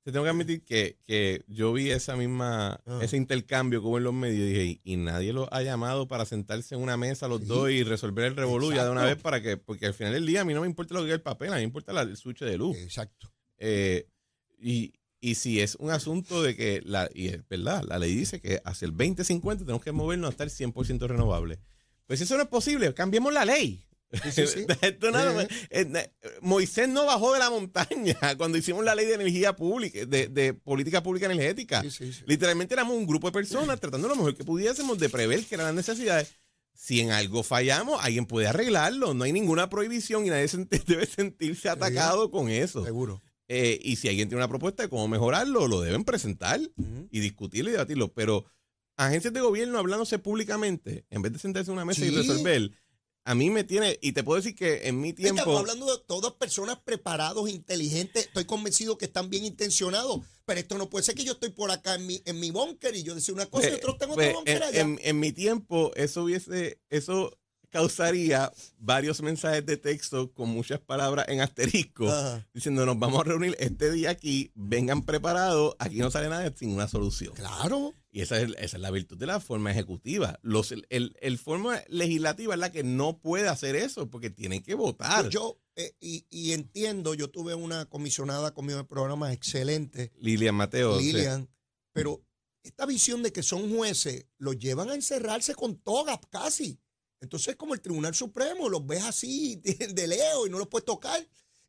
Te 0.04 0.10
tengo 0.10 0.24
que 0.24 0.30
admitir 0.30 0.64
que, 0.64 0.98
que 1.04 1.44
yo 1.46 1.72
vi 1.72 1.90
esa 1.90 2.16
misma, 2.16 2.80
Ah. 2.86 2.98
ese 3.02 3.16
intercambio 3.16 3.80
que 3.80 3.86
hubo 3.86 3.98
en 3.98 4.04
los 4.04 4.12
medios 4.12 4.40
y 4.40 4.52
dije, 4.52 4.80
y, 4.82 4.96
nadie 4.96 5.32
los 5.32 5.46
ha 5.52 5.62
llamado 5.62 6.08
para 6.08 6.24
sentarse 6.24 6.74
en 6.74 6.80
una 6.80 6.96
mesa 6.96 7.28
los 7.28 7.42
Sí. 7.42 7.46
dos 7.46 7.70
y 7.70 7.84
resolver 7.84 8.24
el 8.24 8.34
revolú 8.34 8.72
ya 8.72 8.84
de 8.84 8.90
una 8.90 9.04
vez 9.04 9.16
para 9.22 9.40
que, 9.40 9.56
porque 9.58 9.86
al 9.86 9.94
final 9.94 10.12
del 10.14 10.26
día 10.26 10.40
a 10.40 10.44
mí 10.44 10.54
no 10.54 10.62
me 10.62 10.66
importa 10.66 10.94
lo 10.94 11.00
que 11.00 11.04
diga 11.04 11.14
el 11.14 11.22
papel, 11.22 11.50
a 11.50 11.56
mí 11.56 11.60
me 11.60 11.64
importa 11.66 11.92
la- 11.92 12.02
el 12.02 12.16
switch 12.16 12.40
de 12.40 12.58
luz. 12.58 12.76
Exacto. 12.78 13.32
Eh, 13.58 14.08
y, 14.58 14.92
y 15.20 15.36
si 15.36 15.60
es 15.60 15.76
un 15.76 15.90
asunto 15.92 16.42
de 16.42 16.56
que, 16.56 16.82
la, 16.84 17.08
y 17.14 17.28
es 17.28 17.46
verdad, 17.48 17.84
la 17.86 18.00
ley 18.00 18.12
dice 18.12 18.40
que 18.40 18.60
hacia 18.64 18.86
el 18.86 18.96
2050 18.96 19.64
tenemos 19.64 19.84
que 19.84 19.92
movernos 19.92 20.30
hasta 20.30 20.42
el 20.42 20.50
100% 20.50 21.06
renovable. 21.06 21.60
Pues 22.08 22.18
si 22.18 22.24
eso 22.24 22.36
no 22.36 22.42
es 22.42 22.48
posible, 22.48 22.92
cambiemos 22.92 23.32
la 23.32 23.44
ley. 23.44 23.86
Sí, 24.33 24.47
sí. 24.47 24.66
Esto 24.83 25.11
Moisés 26.40 26.88
no 26.88 27.07
bajó 27.07 27.33
de 27.33 27.38
la 27.38 27.50
montaña 27.50 28.16
cuando 28.37 28.59
hicimos 28.59 28.85
la 28.85 28.95
ley 28.95 29.07
de 29.07 29.14
energía 29.14 29.54
pública, 29.57 30.04
de, 30.07 30.28
de 30.28 30.54
política 30.54 31.02
pública 31.02 31.26
energética. 31.26 31.83
Literalmente 32.26 32.75
éramos 32.75 32.97
un 32.97 33.07
grupo 33.07 33.28
de 33.28 33.33
personas 33.33 33.81
tratando 33.81 34.09
lo 34.09 34.16
mejor 34.16 34.37
que 34.37 34.45
pudiésemos 34.45 34.99
de 34.99 35.09
prever 35.09 35.45
que 35.45 35.54
eran 35.54 35.66
las 35.69 35.75
necesidades. 35.75 36.35
Si 36.75 37.00
en 37.00 37.11
algo 37.11 37.42
fallamos, 37.42 38.02
alguien 38.02 38.26
puede 38.26 38.47
arreglarlo. 38.49 39.14
No 39.14 39.25
hay 39.25 39.33
ninguna 39.33 39.69
prohibición 39.69 40.26
y 40.26 40.31
nadie 40.31 40.49
se- 40.49 40.66
debe 40.87 41.07
sentirse 41.07 41.69
atacado 41.69 42.31
con 42.31 42.49
eso. 42.49 42.85
Seguro. 42.85 43.23
Eh, 43.49 43.78
y 43.83 43.97
si 43.97 44.09
alguien 44.09 44.28
tiene 44.28 44.38
una 44.40 44.49
propuesta 44.49 44.83
de 44.83 44.88
cómo 44.88 45.07
mejorarlo, 45.09 45.69
lo 45.69 45.81
deben 45.83 46.04
presentar 46.04 46.61
y 47.11 47.21
discutirlo 47.21 47.69
y 47.69 47.73
debatirlo. 47.73 48.12
Pero 48.14 48.47
agencias 48.97 49.35
de 49.35 49.40
gobierno 49.40 49.78
hablándose 49.78 50.19
públicamente, 50.19 51.04
en 51.11 51.21
vez 51.23 51.33
de 51.35 51.38
sentarse 51.38 51.71
en 51.71 51.75
una 51.76 51.85
mesa 51.85 52.04
y 52.07 52.11
resolver, 52.11 52.71
a 53.25 53.35
mí 53.35 53.50
me 53.50 53.62
tiene, 53.64 53.99
y 54.02 54.12
te 54.12 54.25
puedo 54.25 54.41
decir 54.41 54.55
que 54.57 54.88
en 54.88 55.00
mi 55.00 55.11
Estamos 55.11 55.33
tiempo... 55.35 55.59
hablando 55.59 55.87
de 55.97 56.02
todas 56.07 56.33
personas 56.33 56.79
preparados, 56.85 57.49
inteligentes. 57.49 58.26
Estoy 58.26 58.45
convencido 58.45 58.99
que 58.99 59.05
están 59.05 59.31
bien 59.31 59.45
intencionados. 59.45 60.21
Pero 60.45 60.59
esto 60.59 60.76
no 60.76 60.91
puede 60.91 61.05
ser 61.05 61.14
que 61.14 61.23
yo 61.25 61.33
estoy 61.35 61.50
por 61.50 61.71
acá 61.71 61.95
en 61.95 62.05
mi, 62.07 62.21
en 62.25 62.41
mi 62.41 62.50
búnker 62.50 62.97
y 62.97 63.05
yo 63.05 63.14
decir 63.14 63.33
una 63.33 63.47
cosa 63.47 63.71
y 63.71 63.75
otros 63.75 63.97
tengo 63.97 64.14
pues, 64.14 64.26
otro 64.29 64.38
búnker 64.41 64.57
en, 64.57 64.62
allá. 64.64 64.81
en- 64.81 64.99
en 65.02 65.21
mi 65.21 65.31
tiempo, 65.33 65.93
eso 65.95 66.25
hubiese, 66.25 66.81
eso 66.91 67.38
causaría 67.73 68.52
varios 68.79 69.21
mensajes 69.23 69.64
de 69.67 69.76
texto 69.76 70.33
con 70.33 70.49
muchas 70.50 70.79
palabras 70.79 71.26
en 71.29 71.41
asterisco, 71.41 72.09
Ajá. 72.09 72.47
diciendo 72.55 72.87
nos 72.87 72.99
vamos 72.99 73.21
a 73.21 73.25
reunir 73.25 73.57
este 73.59 73.91
día 73.91 74.11
aquí, 74.11 74.52
vengan 74.55 75.02
preparados, 75.02 75.75
aquí 75.79 75.97
no 75.97 76.11
sale 76.11 76.29
nada 76.29 76.52
sin 76.57 76.71
una 76.71 76.87
solución. 76.87 77.35
Claro. 77.35 77.95
Y 78.11 78.21
esa 78.21 78.38
es, 78.41 78.50
esa 78.59 78.76
es 78.76 78.81
la 78.83 78.91
virtud 78.91 79.17
de 79.17 79.26
la 79.26 79.41
forma 79.41 79.71
ejecutiva. 79.73 80.38
Los, 80.43 80.71
el, 80.71 80.87
el- 80.91 81.17
el 81.23 81.38
forma 81.38 81.83
legislativa 81.88 82.52
es 82.55 82.61
la 82.61 82.71
que 82.71 82.85
no 82.85 83.19
puede 83.19 83.49
hacer 83.49 83.75
eso, 83.75 84.11
porque 84.11 84.29
tienen 84.29 84.62
que 84.62 84.75
votar. 84.75 85.31
Yo, 85.31 85.59
eh, 85.76 85.95
y, 85.99 86.26
y 86.29 86.52
entiendo, 86.52 87.14
yo 87.14 87.31
tuve 87.31 87.55
una 87.55 87.87
comisionada 87.87 88.52
conmigo 88.52 88.79
en 88.79 88.83
el 88.83 88.87
programa 88.88 89.33
excelente, 89.33 90.12
Lilian 90.21 90.55
Mateo. 90.55 91.00
sí. 91.00 91.12
Lilian, 91.14 91.49
pero 91.95 92.23
esta 92.62 92.85
visión 92.85 93.23
de 93.23 93.33
que 93.33 93.43
son 93.43 93.75
jueces 93.75 94.26
los 94.37 94.59
llevan 94.59 94.91
a 94.91 94.95
encerrarse 94.95 95.55
con 95.55 95.76
togas 95.79 96.19
casi. 96.31 96.79
Entonces, 97.23 97.55
como 97.55 97.73
el 97.73 97.81
Tribunal 97.81 98.14
Supremo, 98.17 98.69
los 98.69 98.85
ves 98.85 99.05
así 99.05 99.57
de, 99.62 100.07
leo 100.07 100.47
y 100.47 100.50
no 100.50 100.59
los 100.59 100.67
puedes 100.67 100.85
tocar. 100.85 101.26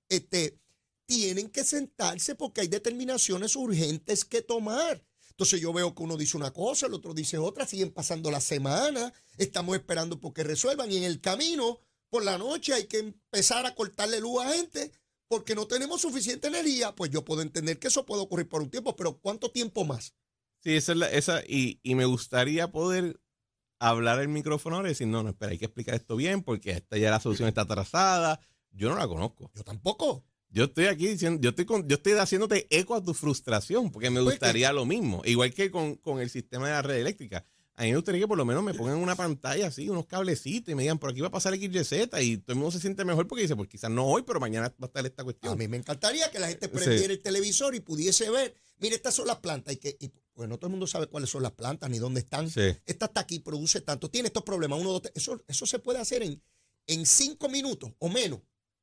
Este, 0.10 0.60
tienen 1.06 1.50
que 1.50 1.64
sentarse 1.64 2.36
porque 2.36 2.62
hay 2.62 2.68
determinaciones 2.68 3.56
urgentes 3.56 4.26
que 4.26 4.42
tomar. 4.42 5.06
Entonces 5.30 5.62
yo 5.62 5.72
veo 5.72 5.94
que 5.94 6.04
uno 6.04 6.18
dice 6.18 6.38
una 6.38 6.52
cosa, 6.52 6.88
el 6.88 6.94
otro 6.94 7.14
dice 7.14 7.38
otra, 7.38 7.68
siguen 7.68 7.92
pasando 7.92 8.30
las 8.30 8.44
semanas, 8.44 9.14
estamos 9.38 9.76
esperando 9.76 10.20
porque 10.20 10.44
resuelvan 10.44 10.92
y 10.92 10.98
en 10.98 11.04
el 11.04 11.22
camino, 11.22 11.80
por 12.10 12.24
la 12.24 12.38
noche, 12.38 12.74
hay 12.74 12.86
que 12.86 13.00
empezar 13.00 13.66
a 13.66 13.74
cortarle 13.74 14.20
luz 14.20 14.44
a 14.44 14.54
gente 14.54 14.92
porque 15.28 15.56
no 15.56 15.68
tenemos 15.68 16.02
suficiente 16.02 16.48
energía. 16.48 16.96
Pues 16.96 17.12
yo 17.12 17.26
puedo 17.26 17.42
entender 17.42 17.80
que 17.80 17.88
eso 17.88 18.06
puede 18.06 18.22
ocurrir 18.22 18.48
por 18.48 18.62
un 18.62 18.70
tiempo, 18.70 18.96
pero 18.96 19.20
¿cuánto 19.20 19.52
tiempo 19.52 19.84
más? 19.84 20.16
Sí, 20.64 20.76
esa 20.76 20.94
es 20.94 20.98
la, 20.98 21.12
esa, 21.12 21.44
y, 21.46 21.80
y 21.84 21.96
me 21.96 22.06
gustaría 22.06 22.72
poder 22.72 23.20
hablar 23.90 24.20
el 24.20 24.28
micrófono 24.30 24.76
ahora 24.78 24.90
y 24.90 24.92
decir, 24.92 25.08
no, 25.08 25.24
no, 25.24 25.30
espera, 25.30 25.52
hay 25.52 25.58
que 25.58 25.66
explicar 25.66 25.96
esto 25.96 26.16
bien 26.16 26.42
porque 26.44 26.72
esta 26.72 26.98
ya 26.98 27.10
la 27.12 27.20
solución 27.20 27.48
está 27.48 27.62
atrasada. 27.62 28.40
Yo 28.72 28.90
no 28.90 28.96
la 28.98 29.08
conozco. 29.08 29.52
Yo 29.56 29.64
tampoco. 29.64 30.24
Yo 30.50 30.66
estoy 30.66 30.86
aquí 30.86 31.08
diciendo, 31.08 31.42
yo 31.42 31.50
estoy, 31.50 31.66
con- 31.66 31.88
yo 31.88 31.96
estoy 31.96 32.14
haciéndote 32.14 32.68
eco 32.70 32.94
a 32.96 33.04
tu 33.04 33.14
frustración 33.16 33.92
porque 33.92 34.10
me 34.12 34.22
Pues, 34.22 34.36
gustaría 34.36 34.72
lo 34.72 34.86
mismo. 34.86 35.22
Igual 35.26 35.54
que 35.54 35.72
con, 35.72 35.96
con 35.96 36.20
el 36.20 36.30
sistema 36.30 36.68
de 36.68 36.74
la 36.74 36.82
red 36.84 36.98
eléctrica. 36.98 37.44
A 37.76 37.84
mí 37.84 37.90
me 37.90 37.96
gustaría 37.96 38.22
que 38.22 38.28
por 38.28 38.38
lo 38.38 38.46
menos 38.46 38.64
me 38.64 38.74
pongan 38.76 38.98
una 38.98 39.16
pantalla 39.16 39.68
así, 39.68 39.90
unos 39.90 40.06
cablecitos 40.06 40.72
y 40.72 40.76
me 40.76 40.84
digan, 40.84 41.00
por 41.00 41.10
aquí 41.10 41.22
va 41.22 41.28
a 41.28 41.32
pasar 41.32 41.56
XYZ 41.56 41.92
y 42.22 42.38
todo 42.38 42.54
el 42.54 42.56
mundo 42.56 42.70
se 42.72 42.80
siente 42.80 43.04
mejor 43.04 43.28
porque 43.28 43.42
dice, 43.42 43.56
pues 43.56 43.68
quizás 43.68 43.90
no 43.90 44.06
hoy, 44.06 44.22
pero 44.22 44.40
mañana 44.40 44.68
va 44.82 44.86
a 44.86 44.86
estar 44.86 45.04
esta 45.06 45.24
A 45.24 45.26
cuestión. 45.26 45.58
mí 45.58 45.68
me 45.68 45.78
encantaría 45.78 46.30
que 46.30 46.38
la 46.40 46.50
gente 46.50 46.68
Sí. 46.68 46.74
prendiera 46.76 47.14
el 47.14 47.20
televisor 47.22 47.74
y 47.74 47.80
pudiese 47.80 48.30
ver, 48.30 48.54
mire, 48.78 48.96
estas 48.96 49.16
son 49.16 49.26
las 49.26 49.38
plantas 49.38 49.74
y 49.74 49.78
que, 49.78 49.98
y, 50.00 50.12
pues 50.34 50.48
no 50.48 50.58
todo 50.58 50.68
el 50.68 50.72
mundo 50.72 50.86
sabe 50.86 51.08
cuáles 51.08 51.32
son 51.32 51.42
las 51.42 51.54
plantas 51.54 51.90
ni 51.90 51.98
dónde 51.98 52.20
están. 52.20 52.48
Sí. 52.50 52.62
Esta 52.86 53.06
está 53.06 53.22
aquí, 53.22 53.40
produce 53.40 53.82
tanto, 53.82 54.08
tiene 54.10 54.28
estos 54.28 54.44
problemas, 54.44 54.80
uno, 54.80 54.92
dos, 54.92 55.02
tres. 55.02 55.14
Eso, 55.16 55.44
eso 55.48 55.66
se 55.66 55.80
puede 55.80 55.98
hacer 56.00 56.22
en, 56.22 56.42
en 56.86 57.06
cinco 57.08 57.50
minutos 57.50 57.92
o 57.98 58.08
menos. 58.10 58.40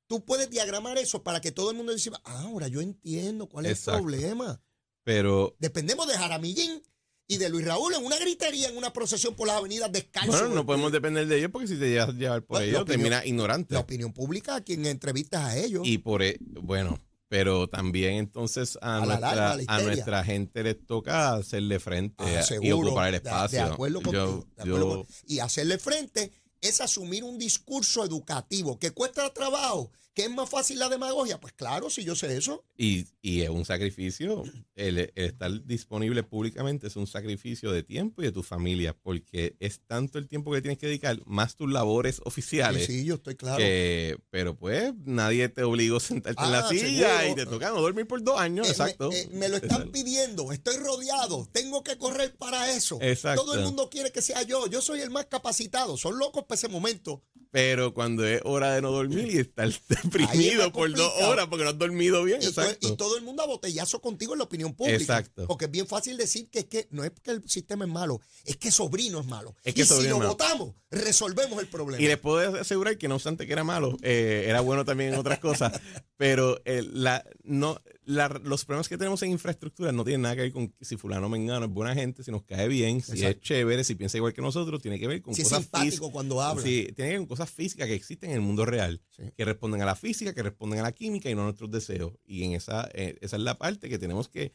Tú 0.08 0.24
puedes 0.24 0.50
diagramar 0.50 0.98
eso 0.98 1.22
para 1.22 1.40
que 1.40 1.52
todo 1.52 1.70
el 1.70 1.76
mundo 1.76 1.94
diga, 1.94 2.20
ah, 2.24 2.40
ahora 2.42 2.66
yo 2.66 2.80
entiendo 2.80 3.48
cuál 3.48 3.66
es 3.66 3.78
Exacto. 3.78 3.98
el 3.98 4.04
problema. 4.06 4.60
Pero 5.04 5.54
Dependemos 5.60 6.08
de 6.08 6.14
Jaramillín 6.14 6.82
y 7.30 7.38
de 7.38 7.48
Luis 7.48 7.64
Raúl 7.64 7.94
en 7.94 8.04
una 8.04 8.18
gritería, 8.18 8.68
en 8.68 8.76
una 8.76 8.92
procesión 8.92 9.34
por 9.36 9.46
las 9.46 9.56
avenidas 9.56 9.90
descalzo. 9.92 10.32
bueno, 10.32 10.48
no 10.48 10.66
podemos 10.66 10.90
depender 10.90 11.26
de 11.28 11.38
ellos 11.38 11.50
porque 11.52 11.68
si 11.68 11.76
te 11.76 11.88
llevas 11.88 12.08
a 12.08 12.12
llevar 12.12 12.42
por 12.42 12.56
Bueno, 12.58 12.66
ellos, 12.66 12.80
opinión- 12.82 13.02
terminas 13.02 13.26
ignorante. 13.26 13.74
La 13.74 13.80
opinión 13.80 14.12
pública, 14.12 14.56
a 14.56 14.60
quien 14.62 14.84
entrevistas 14.86 15.44
a 15.44 15.56
ellos. 15.56 15.82
Y 15.86 15.98
por, 15.98 16.22
e- 16.24 16.38
bueno, 16.40 16.98
pero 17.28 17.68
también 17.68 18.14
entonces 18.14 18.76
a, 18.82 18.96
A 18.96 19.00
la 19.00 19.06
nuestra, 19.06 19.34
larga, 19.34 19.64
a 19.68 19.80
nuestra 19.82 20.24
gente 20.24 20.64
les 20.64 20.84
toca 20.84 21.34
hacerle 21.34 21.78
frente 21.78 22.16
Ah, 22.18 22.40
a- 22.40 22.64
y 22.66 22.72
ocupar 22.72 23.06
el 23.06 23.12
de- 23.12 23.16
espacio. 23.18 23.64
De, 23.64 23.72
acuerdo 23.72 24.02
contigo. 24.02 24.24
Yo- 24.26 24.46
de 24.56 24.62
acuerdo 24.62 24.78
yo- 24.90 24.96
con- 25.04 25.06
y 25.28 25.38
hacerle 25.38 25.78
frente 25.78 26.32
es 26.60 26.80
asumir 26.80 27.24
un 27.24 27.38
discurso 27.38 28.04
educativo 28.04 28.78
que 28.78 28.90
cuesta 28.90 29.32
trabajo, 29.32 29.90
que 30.14 30.24
es 30.24 30.30
más 30.30 30.50
fácil 30.50 30.78
la 30.78 30.88
demagogia. 30.88 31.38
Pues 31.40 31.52
claro, 31.52 31.88
si 31.88 32.04
yo 32.04 32.14
sé 32.16 32.36
eso. 32.36 32.64
y, 32.76 33.06
y 33.22 33.42
es 33.42 33.48
un 33.50 33.64
sacrificio, 33.64 34.42
el, 34.74 34.98
el 34.98 35.12
estar 35.14 35.64
disponible 35.66 36.22
públicamente 36.22 36.88
es 36.88 36.96
un 36.96 37.06
sacrificio 37.06 37.70
de 37.70 37.82
tiempo 37.82 38.20
y 38.22 38.24
de 38.26 38.32
tu 38.32 38.42
familia, 38.42 38.96
porque 39.02 39.54
es 39.60 39.80
tanto 39.86 40.18
el 40.18 40.26
tiempo 40.26 40.50
que 40.52 40.60
tienes 40.62 40.78
que 40.78 40.86
dedicar, 40.86 41.18
más 41.26 41.54
tus 41.54 41.70
labores 41.70 42.20
oficiales. 42.24 42.86
Sí, 42.86 43.00
sí, 43.00 43.04
yo 43.04 43.14
estoy 43.16 43.36
claro. 43.36 43.58
que, 43.58 44.18
pero 44.30 44.56
pues 44.56 44.92
nadie 45.04 45.48
te 45.48 45.62
obligó 45.62 45.98
a 45.98 46.00
sentarte 46.00 46.42
en 46.42 46.50
la 46.50 46.58
Ah, 46.60 46.68
silla 46.68 47.20
seguro. 47.20 47.42
y 47.42 47.44
te 47.44 47.46
toca 47.50 47.70
no 47.70 47.80
dormir 47.80 48.06
por 48.06 48.22
dos 48.22 48.38
años, 48.40 48.66
Eh, 48.66 48.70
exacto. 48.70 49.10
Me, 49.10 49.20
eh, 49.20 49.28
me 49.32 49.48
lo 49.48 49.56
están 49.58 49.90
pidiendo, 49.92 50.50
estoy 50.50 50.76
rodeado, 50.78 51.46
tengo 51.52 51.84
que 51.84 51.96
correr 51.98 52.34
para 52.36 52.72
eso. 52.72 52.98
Exacto. 53.00 53.44
Todo 53.44 53.54
el 53.54 53.64
mundo 53.64 53.88
quiere 53.90 54.10
que 54.10 54.22
sea 54.22 54.42
yo, 54.42 54.66
yo 54.66 54.80
soy 54.82 55.00
el 55.02 55.10
más 55.10 55.26
capacitado, 55.26 55.96
son 55.96 56.18
locos 56.18 56.44
para 56.50 56.58
ese 56.58 56.68
momento. 56.68 57.22
Pero 57.52 57.92
cuando 57.94 58.24
es 58.24 58.40
hora 58.44 58.74
de 58.74 58.82
no 58.82 58.92
dormir 58.92 59.28
y 59.28 59.38
estar 59.38 59.68
deprimido 59.88 60.72
por 60.72 60.92
dos 60.94 61.12
horas 61.22 61.48
porque 61.48 61.64
no 61.64 61.70
has 61.70 61.78
dormido 61.78 62.22
bien, 62.22 62.40
Y, 62.80 62.96
todo 62.96 63.16
el 63.16 63.24
mundo 63.24 63.42
a 63.42 63.46
botellazo 63.46 64.00
contigo 64.00 64.34
en 64.34 64.38
la 64.38 64.44
opinión 64.44 64.74
pública. 64.74 64.98
Exacto. 64.98 65.46
Porque 65.48 65.64
es 65.64 65.70
bien 65.70 65.86
fácil 65.86 66.16
decir 66.16 66.48
que, 66.48 66.60
es 66.60 66.64
que 66.66 66.86
no 66.90 67.02
es 67.02 67.10
que 67.22 67.32
el 67.32 67.48
sistema 67.48 67.84
es 67.84 67.90
malo, 67.90 68.20
es 68.44 68.56
que 68.56 68.70
sobrino 68.70 69.18
es 69.20 69.26
malo. 69.26 69.56
Es 69.64 69.74
que 69.74 69.82
y 69.82 69.84
si 69.84 70.06
lo 70.06 70.20
votamos, 70.20 70.74
resolvemos 70.90 71.60
el 71.60 71.66
problema. 71.66 72.00
Y 72.00 72.06
les 72.06 72.18
puedo 72.18 72.60
asegurar 72.60 72.96
que 72.98 73.08
no 73.08 73.16
obstante 73.16 73.46
que 73.46 73.52
era 73.52 73.64
malo, 73.64 73.96
eh, 74.02 74.44
era 74.46 74.60
bueno 74.60 74.84
también 74.84 75.12
en 75.12 75.18
otras 75.18 75.40
cosas, 75.40 75.72
pero 76.16 76.60
eh, 76.64 76.84
la, 76.92 77.24
no, 77.42 77.80
la- 78.04 78.28
los 78.42 78.64
problemas 78.64 78.88
que 78.88 78.96
tenemos 78.98 79.22
en 79.22 79.30
infraestructura 79.30 79.92
no 79.92 80.04
tienen 80.04 80.22
nada 80.22 80.34
que 80.34 80.42
ver 80.42 80.52
con 80.52 80.74
si 80.80 80.96
fulano 80.96 81.28
mengano 81.28 81.66
es 81.66 81.70
buena 81.72 81.94
gente, 81.94 82.24
si 82.24 82.30
nos 82.30 82.42
cae 82.44 82.66
bien, 82.68 83.02
si 83.02 83.24
es 83.24 83.40
chévere, 83.40 83.84
si 83.84 83.94
piensa 83.94 84.16
igual 84.16 84.32
que 84.32 84.40
nosotros, 84.42 84.80
tiene 84.80 84.98
que 84.98 85.06
ver 85.06 85.20
con 85.22 85.34
si 85.34 85.42
cosas 85.42 85.68
físicas. 85.72 86.08
cuando 86.10 86.40
habla. 86.40 86.62
Tiene 86.62 86.92
que 86.94 87.02
ver 87.02 87.16
con 87.18 87.26
cosas 87.26 87.50
físicas 87.50 87.86
que 87.86 87.94
existen 87.94 88.30
en 88.30 88.36
el 88.36 88.42
mundo 88.42 88.64
real, 88.64 89.02
Sí. 89.10 89.24
que 89.36 89.44
responden 89.44 89.82
a 89.82 89.84
la 89.86 89.96
física, 89.96 90.34
que 90.34 90.42
responden 90.42 90.80
a 90.80 90.82
la 90.82 90.92
química 90.92 91.28
y 91.30 91.34
no 91.34 91.42
a 91.42 91.44
nuestros 91.44 91.70
deseos. 91.70 92.14
Y 92.24 92.42
en 92.44 92.52
esa, 92.52 92.88
eh, 92.94 93.16
esa 93.20 93.36
es 93.36 93.42
la 93.42 93.58
parte 93.58 93.88
que 93.88 93.98
tenemos 93.98 94.28
que 94.28 94.54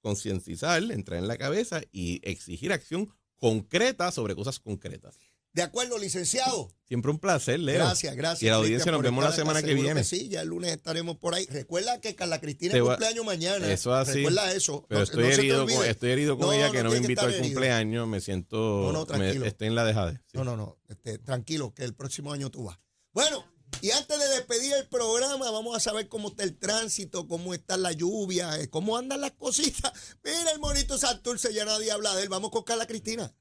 concientizar, 0.00 0.82
entrar 0.90 1.18
en 1.18 1.28
la 1.28 1.36
cabeza 1.36 1.82
y 1.92 2.20
exigir 2.22 2.72
acción 2.72 3.10
concreta 3.38 4.10
sobre 4.12 4.34
cosas 4.34 4.58
concretas. 4.60 5.18
De 5.56 5.62
acuerdo, 5.62 5.98
licenciado. 5.98 6.68
Siempre 6.86 7.10
un 7.10 7.18
placer, 7.18 7.58
Leo. 7.58 7.76
Gracias, 7.76 8.14
gracias. 8.14 8.42
Y 8.42 8.48
a 8.48 8.50
la 8.50 8.56
audiencia 8.58 8.92
nos 8.92 9.00
vemos 9.00 9.24
la 9.24 9.32
semana 9.32 9.60
acá. 9.60 9.68
que 9.68 9.72
viene. 9.74 10.04
sí, 10.04 10.28
ya 10.28 10.42
el 10.42 10.48
lunes 10.48 10.70
estaremos 10.70 11.16
por 11.16 11.34
ahí. 11.34 11.46
Recuerda 11.46 11.98
que 11.98 12.14
Carla 12.14 12.42
Cristina 12.42 12.74
es 12.76 12.82
cumpleaños 12.82 13.24
mañana. 13.24 13.72
Eso 13.72 13.94
así. 13.94 14.12
Recuerda 14.18 14.52
eso. 14.52 14.84
Pero 14.86 14.98
No- 15.00 15.04
estoy, 15.04 15.24
no 15.24 15.28
se 15.30 15.34
herido 15.40 15.66
con, 15.66 15.84
estoy 15.86 16.10
herido 16.10 16.36
con 16.36 16.46
No, 16.48 16.52
ella 16.52 16.70
que 16.70 16.82
no 16.82 16.90
me 16.90 16.98
invitó 16.98 17.22
al 17.22 17.30
herido. 17.32 17.42
cumpleaños. 17.44 18.06
Me 18.06 18.20
siento. 18.20 18.56
No, 18.58 18.92
no, 18.92 19.00
me- 19.00 19.06
tranquilo. 19.06 19.46
estoy 19.46 19.68
en 19.68 19.74
la 19.74 19.84
dejada. 19.86 20.12
sí. 20.12 20.32
No, 20.34 20.44
no, 20.44 20.58
no. 20.58 20.76
Este, 20.88 21.16
tranquilo, 21.16 21.72
que 21.74 21.84
el 21.84 21.94
próximo 21.94 22.34
año 22.34 22.50
tú 22.50 22.64
vas. 22.64 22.78
Bueno, 23.14 23.42
y 23.80 23.92
antes 23.92 24.18
de 24.18 24.28
despedir 24.28 24.74
el 24.74 24.86
programa, 24.88 25.50
vamos 25.50 25.74
a 25.74 25.80
saber 25.80 26.06
cómo 26.08 26.28
está 26.28 26.42
el 26.44 26.58
tránsito, 26.58 27.26
cómo 27.26 27.54
está 27.54 27.78
la 27.78 27.92
lluvia, 27.92 28.60
eh, 28.60 28.68
cómo 28.68 28.98
andan 28.98 29.22
las 29.22 29.32
cositas. 29.32 29.90
Mira 30.22 30.50
el 30.52 30.58
monito 30.60 30.98
Santurce, 30.98 31.54
ya 31.54 31.64
nadie 31.64 31.90
habla 31.90 32.14
de 32.14 32.24
él. 32.24 32.28
Vamos 32.28 32.50
con 32.50 32.62
Carla 32.62 32.86
Cristina. 32.86 33.34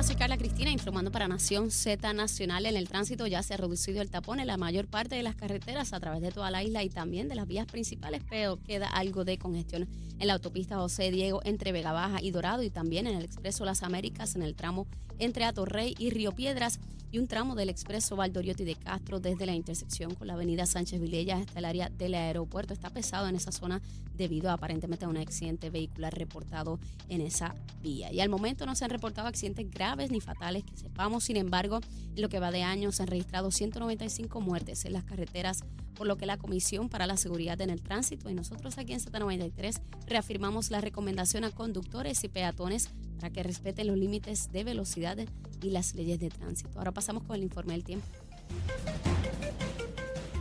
Buenos 0.00 0.08
días, 0.08 0.18
soy 0.18 0.28
Carla 0.28 0.36
Cristina 0.60 0.74
informando 0.74 1.10
para 1.10 1.26
Nación 1.26 1.70
Z 1.70 2.12
Nacional. 2.12 2.66
En 2.66 2.76
el 2.76 2.86
tránsito 2.86 3.26
ya 3.26 3.42
se 3.42 3.54
ha 3.54 3.56
reducido 3.56 4.02
el 4.02 4.10
tapón 4.10 4.40
en 4.40 4.46
la 4.46 4.58
mayor 4.58 4.88
parte 4.88 5.14
de 5.14 5.22
las 5.22 5.34
carreteras 5.34 5.94
a 5.94 6.00
través 6.00 6.20
de 6.20 6.32
toda 6.32 6.50
la 6.50 6.62
isla 6.62 6.84
y 6.84 6.90
también 6.90 7.30
de 7.30 7.34
las 7.34 7.46
vías 7.46 7.64
principales, 7.64 8.20
pero 8.28 8.62
queda 8.62 8.86
algo 8.86 9.24
de 9.24 9.38
congestión 9.38 9.88
en 10.18 10.26
la 10.26 10.34
autopista 10.34 10.76
José 10.76 11.10
Diego 11.10 11.40
entre 11.44 11.72
Vega 11.72 11.92
Baja 11.92 12.20
y 12.20 12.30
Dorado 12.30 12.62
y 12.62 12.68
también 12.68 13.06
en 13.06 13.16
el 13.16 13.24
Expreso 13.24 13.64
Las 13.64 13.82
Américas 13.82 14.36
en 14.36 14.42
el 14.42 14.54
tramo 14.54 14.86
entre 15.18 15.44
Atorrey 15.44 15.94
y 15.98 16.10
Río 16.10 16.32
Piedras 16.32 16.78
y 17.12 17.18
un 17.18 17.26
tramo 17.26 17.54
del 17.54 17.70
Expreso 17.70 18.16
Valdoriotti 18.16 18.64
de 18.64 18.76
Castro 18.76 19.18
desde 19.18 19.46
la 19.46 19.54
intersección 19.54 20.14
con 20.14 20.26
la 20.26 20.34
avenida 20.34 20.66
Sánchez 20.66 21.00
Vilella 21.00 21.38
hasta 21.38 21.58
el 21.58 21.64
área 21.64 21.88
del 21.88 22.14
aeropuerto. 22.14 22.72
Está 22.72 22.90
pesado 22.90 23.28
en 23.28 23.34
esa 23.34 23.50
zona 23.50 23.80
debido 24.14 24.50
aparentemente 24.50 25.04
a 25.04 25.08
un 25.08 25.16
accidente 25.16 25.70
vehicular 25.70 26.14
reportado 26.14 26.78
en 27.08 27.20
esa 27.20 27.54
vía. 27.82 28.12
Y 28.12 28.20
al 28.20 28.28
momento 28.28 28.66
no 28.66 28.74
se 28.76 28.84
han 28.84 28.90
reportado 28.90 29.26
accidentes 29.26 29.68
graves 29.70 30.10
ni 30.10 30.20
fatales 30.20 30.49
que 30.58 30.76
sepamos. 30.76 31.24
Sin 31.24 31.36
embargo, 31.36 31.80
en 32.14 32.22
lo 32.22 32.28
que 32.28 32.40
va 32.40 32.50
de 32.50 32.62
año 32.62 32.92
se 32.92 33.02
han 33.02 33.08
registrado 33.08 33.50
195 33.50 34.40
muertes 34.40 34.84
en 34.84 34.92
las 34.92 35.04
carreteras, 35.04 35.64
por 35.94 36.06
lo 36.06 36.16
que 36.16 36.26
la 36.26 36.36
Comisión 36.36 36.88
para 36.88 37.06
la 37.06 37.16
Seguridad 37.16 37.60
en 37.60 37.70
el 37.70 37.82
Tránsito 37.82 38.30
y 38.30 38.34
nosotros 38.34 38.78
aquí 38.78 38.92
en 38.92 39.00
Z93 39.00 39.80
reafirmamos 40.06 40.70
la 40.70 40.80
recomendación 40.80 41.44
a 41.44 41.50
conductores 41.50 42.24
y 42.24 42.28
peatones 42.28 42.90
para 43.16 43.30
que 43.30 43.42
respeten 43.42 43.86
los 43.86 43.96
límites 43.96 44.50
de 44.50 44.64
velocidad 44.64 45.18
y 45.62 45.70
las 45.70 45.94
leyes 45.94 46.18
de 46.20 46.30
tránsito. 46.30 46.78
Ahora 46.78 46.92
pasamos 46.92 47.22
con 47.22 47.36
el 47.36 47.42
informe 47.42 47.74
del 47.74 47.84
tiempo. 47.84 48.06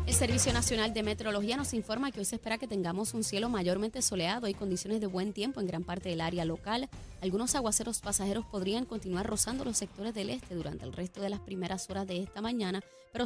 El 0.09 0.15
Servicio 0.15 0.51
Nacional 0.51 0.91
de 0.91 1.03
Meteorología 1.03 1.55
nos 1.55 1.71
informa 1.75 2.11
que 2.11 2.17
hoy 2.17 2.25
se 2.25 2.37
espera 2.37 2.57
que 2.57 2.67
tengamos 2.67 3.13
un 3.13 3.23
cielo 3.23 3.47
mayormente 3.47 4.01
soleado 4.01 4.47
y 4.47 4.55
condiciones 4.55 5.01
de 5.01 5.05
buen 5.05 5.33
tiempo 5.33 5.61
en 5.61 5.67
gran 5.67 5.83
parte 5.83 6.09
del 6.09 6.21
área 6.21 6.45
local. 6.45 6.89
Algunos 7.21 7.53
aguaceros 7.53 7.99
pasajeros 7.99 8.43
podrían 8.43 8.85
continuar 8.85 9.27
rozando 9.27 9.63
los 9.63 9.77
sectores 9.77 10.15
del 10.15 10.31
este 10.31 10.55
durante 10.55 10.83
el 10.83 10.93
resto 10.93 11.21
de 11.21 11.29
las 11.29 11.41
primeras 11.41 11.87
horas 11.91 12.07
de 12.07 12.23
esta 12.23 12.41
mañana, 12.41 12.81
pero 13.11 13.25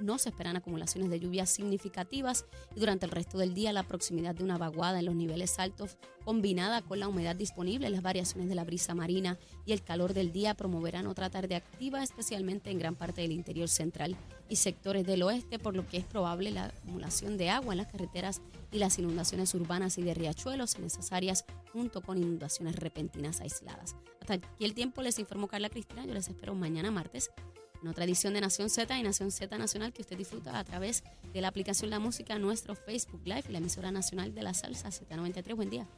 no 0.00 0.18
se 0.18 0.28
esperan 0.28 0.56
acumulaciones 0.56 1.08
de 1.08 1.18
lluvias 1.18 1.48
significativas 1.48 2.44
y 2.76 2.80
durante 2.80 3.06
el 3.06 3.10
resto 3.10 3.38
del 3.38 3.54
día 3.54 3.72
la 3.72 3.82
proximidad 3.82 4.34
de 4.34 4.44
una 4.44 4.58
vaguada 4.58 4.98
en 4.98 5.06
los 5.06 5.14
niveles 5.14 5.58
altos 5.58 5.96
combinada 6.24 6.82
con 6.82 7.00
la 7.00 7.08
humedad 7.08 7.36
disponible, 7.36 7.90
las 7.90 8.02
variaciones 8.02 8.48
de 8.48 8.54
la 8.54 8.64
brisa 8.64 8.94
marina 8.94 9.38
y 9.66 9.72
el 9.72 9.82
calor 9.82 10.14
del 10.14 10.30
día 10.30 10.54
promoverán 10.54 11.06
otra 11.06 11.30
tarde 11.30 11.56
activa, 11.56 12.02
especialmente 12.02 12.70
en 12.70 12.78
gran 12.78 12.96
parte 12.96 13.22
del 13.22 13.32
interior 13.32 13.68
central 13.68 14.16
y 14.52 14.56
sectores 14.56 15.06
del 15.06 15.22
oeste, 15.22 15.58
por 15.58 15.74
lo 15.74 15.88
que 15.88 15.96
es 15.96 16.04
probable 16.04 16.50
la 16.50 16.66
acumulación 16.66 17.38
de 17.38 17.48
agua 17.48 17.72
en 17.72 17.78
las 17.78 17.86
carreteras 17.86 18.42
y 18.70 18.78
las 18.78 18.98
inundaciones 18.98 19.54
urbanas 19.54 19.96
y 19.96 20.02
de 20.02 20.12
riachuelos 20.12 20.74
en 20.74 20.84
esas 20.84 21.10
áreas, 21.10 21.46
junto 21.72 22.02
con 22.02 22.18
inundaciones 22.18 22.76
repentinas 22.76 23.40
aisladas. 23.40 23.96
Hasta 24.20 24.34
aquí 24.34 24.46
el 24.66 24.74
tiempo 24.74 25.00
les 25.00 25.18
informó 25.18 25.48
Carla 25.48 25.70
Cristina. 25.70 26.04
Yo 26.04 26.12
les 26.12 26.28
espero 26.28 26.54
mañana 26.54 26.90
martes 26.90 27.30
en 27.80 27.88
otra 27.88 28.04
edición 28.04 28.34
de 28.34 28.42
Nación 28.42 28.68
Z 28.68 28.98
y 28.98 29.02
Nación 29.02 29.30
Z 29.30 29.56
Nacional 29.56 29.94
que 29.94 30.02
usted 30.02 30.18
disfruta 30.18 30.58
a 30.58 30.64
través 30.64 31.02
de 31.32 31.40
la 31.40 31.48
aplicación 31.48 31.88
La 31.88 31.98
Música, 31.98 32.38
nuestro 32.38 32.74
Facebook 32.74 33.22
Live 33.24 33.44
y 33.48 33.52
la 33.52 33.58
emisora 33.58 33.90
nacional 33.90 34.34
de 34.34 34.42
la 34.42 34.52
salsa 34.52 34.90
Z93. 34.90 35.56
Buen 35.56 35.70
día. 35.70 35.88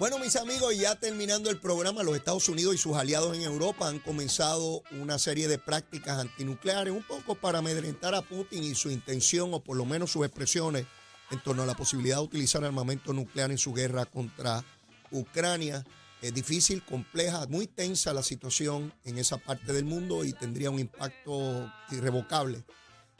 Bueno, 0.00 0.18
mis 0.18 0.36
amigos, 0.36 0.74
ya 0.78 0.94
terminando 0.94 1.50
el 1.50 1.60
programa, 1.60 2.02
los 2.02 2.16
Estados 2.16 2.48
Unidos 2.48 2.74
y 2.74 2.78
sus 2.78 2.96
aliados 2.96 3.36
en 3.36 3.42
Europa 3.42 3.86
han 3.86 3.98
comenzado 3.98 4.82
una 4.92 5.18
serie 5.18 5.46
de 5.46 5.58
prácticas 5.58 6.18
antinucleares, 6.18 6.94
un 6.94 7.02
poco 7.02 7.34
para 7.34 7.58
amedrentar 7.58 8.14
a 8.14 8.22
Putin 8.22 8.64
y 8.64 8.74
su 8.74 8.90
intención, 8.90 9.52
o 9.52 9.60
por 9.60 9.76
lo 9.76 9.84
menos 9.84 10.10
sus 10.10 10.24
expresiones, 10.24 10.86
en 11.30 11.42
torno 11.42 11.64
a 11.64 11.66
la 11.66 11.74
posibilidad 11.74 12.16
de 12.16 12.22
utilizar 12.22 12.64
armamento 12.64 13.12
nuclear 13.12 13.50
en 13.50 13.58
su 13.58 13.74
guerra 13.74 14.06
contra 14.06 14.64
Ucrania. 15.10 15.84
Es 16.22 16.32
difícil, 16.32 16.82
compleja, 16.82 17.46
muy 17.48 17.66
tensa 17.66 18.14
la 18.14 18.22
situación 18.22 18.94
en 19.04 19.18
esa 19.18 19.36
parte 19.36 19.74
del 19.74 19.84
mundo 19.84 20.24
y 20.24 20.32
tendría 20.32 20.70
un 20.70 20.80
impacto 20.80 21.70
irrevocable, 21.90 22.64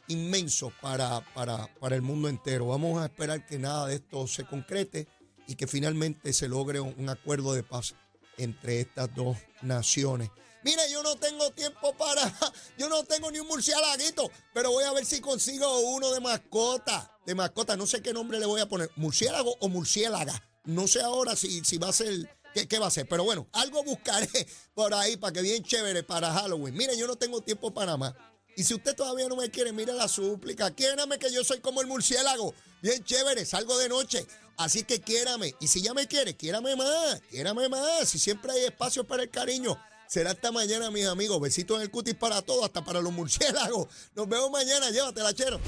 inmenso 0.07 0.73
para, 0.81 1.21
para, 1.35 1.67
para 1.75 1.95
el 1.95 2.01
mundo 2.01 2.27
entero. 2.27 2.65
Vamos 2.65 2.99
a 2.99 3.05
esperar 3.05 3.45
que 3.45 3.59
nada 3.59 3.85
de 3.85 3.97
esto 3.97 4.25
se 4.25 4.45
concrete 4.45 5.07
y 5.51 5.55
que 5.55 5.67
finalmente 5.67 6.31
se 6.31 6.47
logre 6.47 6.79
un 6.79 7.09
acuerdo 7.09 7.53
de 7.53 7.61
paz 7.61 7.93
entre 8.37 8.79
estas 8.79 9.13
dos 9.13 9.35
naciones. 9.61 10.31
Mire, 10.63 10.81
yo 10.89 11.03
no 11.03 11.15
tengo 11.17 11.51
tiempo 11.51 11.93
para, 11.97 12.21
yo 12.77 12.87
no 12.87 13.03
tengo 13.03 13.29
ni 13.31 13.39
un 13.39 13.47
murciélaguito, 13.47 14.31
pero 14.53 14.71
voy 14.71 14.85
a 14.85 14.93
ver 14.93 15.05
si 15.05 15.19
consigo 15.19 15.79
uno 15.79 16.11
de 16.11 16.21
mascota, 16.21 17.17
de 17.25 17.35
mascota, 17.35 17.75
no 17.75 17.85
sé 17.85 18.01
qué 18.01 18.13
nombre 18.13 18.39
le 18.39 18.45
voy 18.45 18.61
a 18.61 18.69
poner, 18.69 18.89
murciélago 18.95 19.55
o 19.59 19.67
murciélaga. 19.67 20.41
No 20.63 20.87
sé 20.87 21.01
ahora 21.01 21.35
si, 21.35 21.65
si 21.65 21.77
va 21.77 21.89
a 21.89 21.93
ser, 21.93 22.29
qué, 22.53 22.79
va 22.79 22.87
a 22.87 22.91
ser, 22.91 23.09
pero 23.09 23.23
bueno, 23.25 23.47
algo 23.51 23.83
buscaré 23.83 24.29
por 24.73 24.93
ahí 24.93 25.17
para 25.17 25.33
que 25.33 25.41
bien 25.41 25.63
chévere 25.63 26.03
para 26.03 26.31
Halloween. 26.31 26.75
Mire, 26.75 26.95
yo 26.95 27.07
no 27.07 27.17
tengo 27.17 27.41
tiempo 27.41 27.73
para 27.73 27.97
más. 27.97 28.13
Y 28.55 28.63
si 28.63 28.73
usted 28.73 28.95
todavía 28.95 29.27
no 29.27 29.35
me 29.35 29.49
quiere, 29.49 29.71
mire 29.71 29.93
la 29.93 30.07
súplica. 30.07 30.71
Quiérame 30.71 31.17
que 31.17 31.31
yo 31.31 31.43
soy 31.43 31.59
como 31.59 31.81
el 31.81 31.87
murciélago. 31.87 32.53
Bien 32.81 33.03
chévere, 33.03 33.45
salgo 33.45 33.77
de 33.77 33.89
noche. 33.89 34.25
Así 34.57 34.83
que 34.83 35.01
quiérame. 35.01 35.55
Y 35.59 35.67
si 35.67 35.81
ya 35.81 35.93
me 35.93 36.07
quiere, 36.07 36.35
quiérame 36.35 36.75
más. 36.75 37.21
Quiérame 37.29 37.69
más. 37.69 38.09
Si 38.09 38.19
siempre 38.19 38.51
hay 38.51 38.65
espacio 38.65 39.03
para 39.05 39.23
el 39.23 39.29
cariño. 39.29 39.77
Será 40.07 40.31
hasta 40.31 40.51
mañana, 40.51 40.91
mis 40.91 41.05
amigos. 41.07 41.39
Besitos 41.39 41.77
en 41.77 41.83
el 41.83 41.89
cutis 41.89 42.15
para 42.15 42.41
todos, 42.41 42.65
hasta 42.65 42.83
para 42.83 42.99
los 42.99 43.13
murciélagos. 43.13 43.87
Nos 44.13 44.27
vemos 44.27 44.51
mañana. 44.51 44.89
Llévatela, 44.89 45.33
chero. 45.33 45.59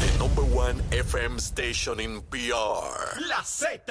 The 0.00 0.18
number 0.18 0.44
one 0.44 0.82
FM 0.90 1.38
station 1.38 2.00
in 2.00 2.20
PR. 2.22 3.20
La 3.28 3.44
Z. 3.44 3.84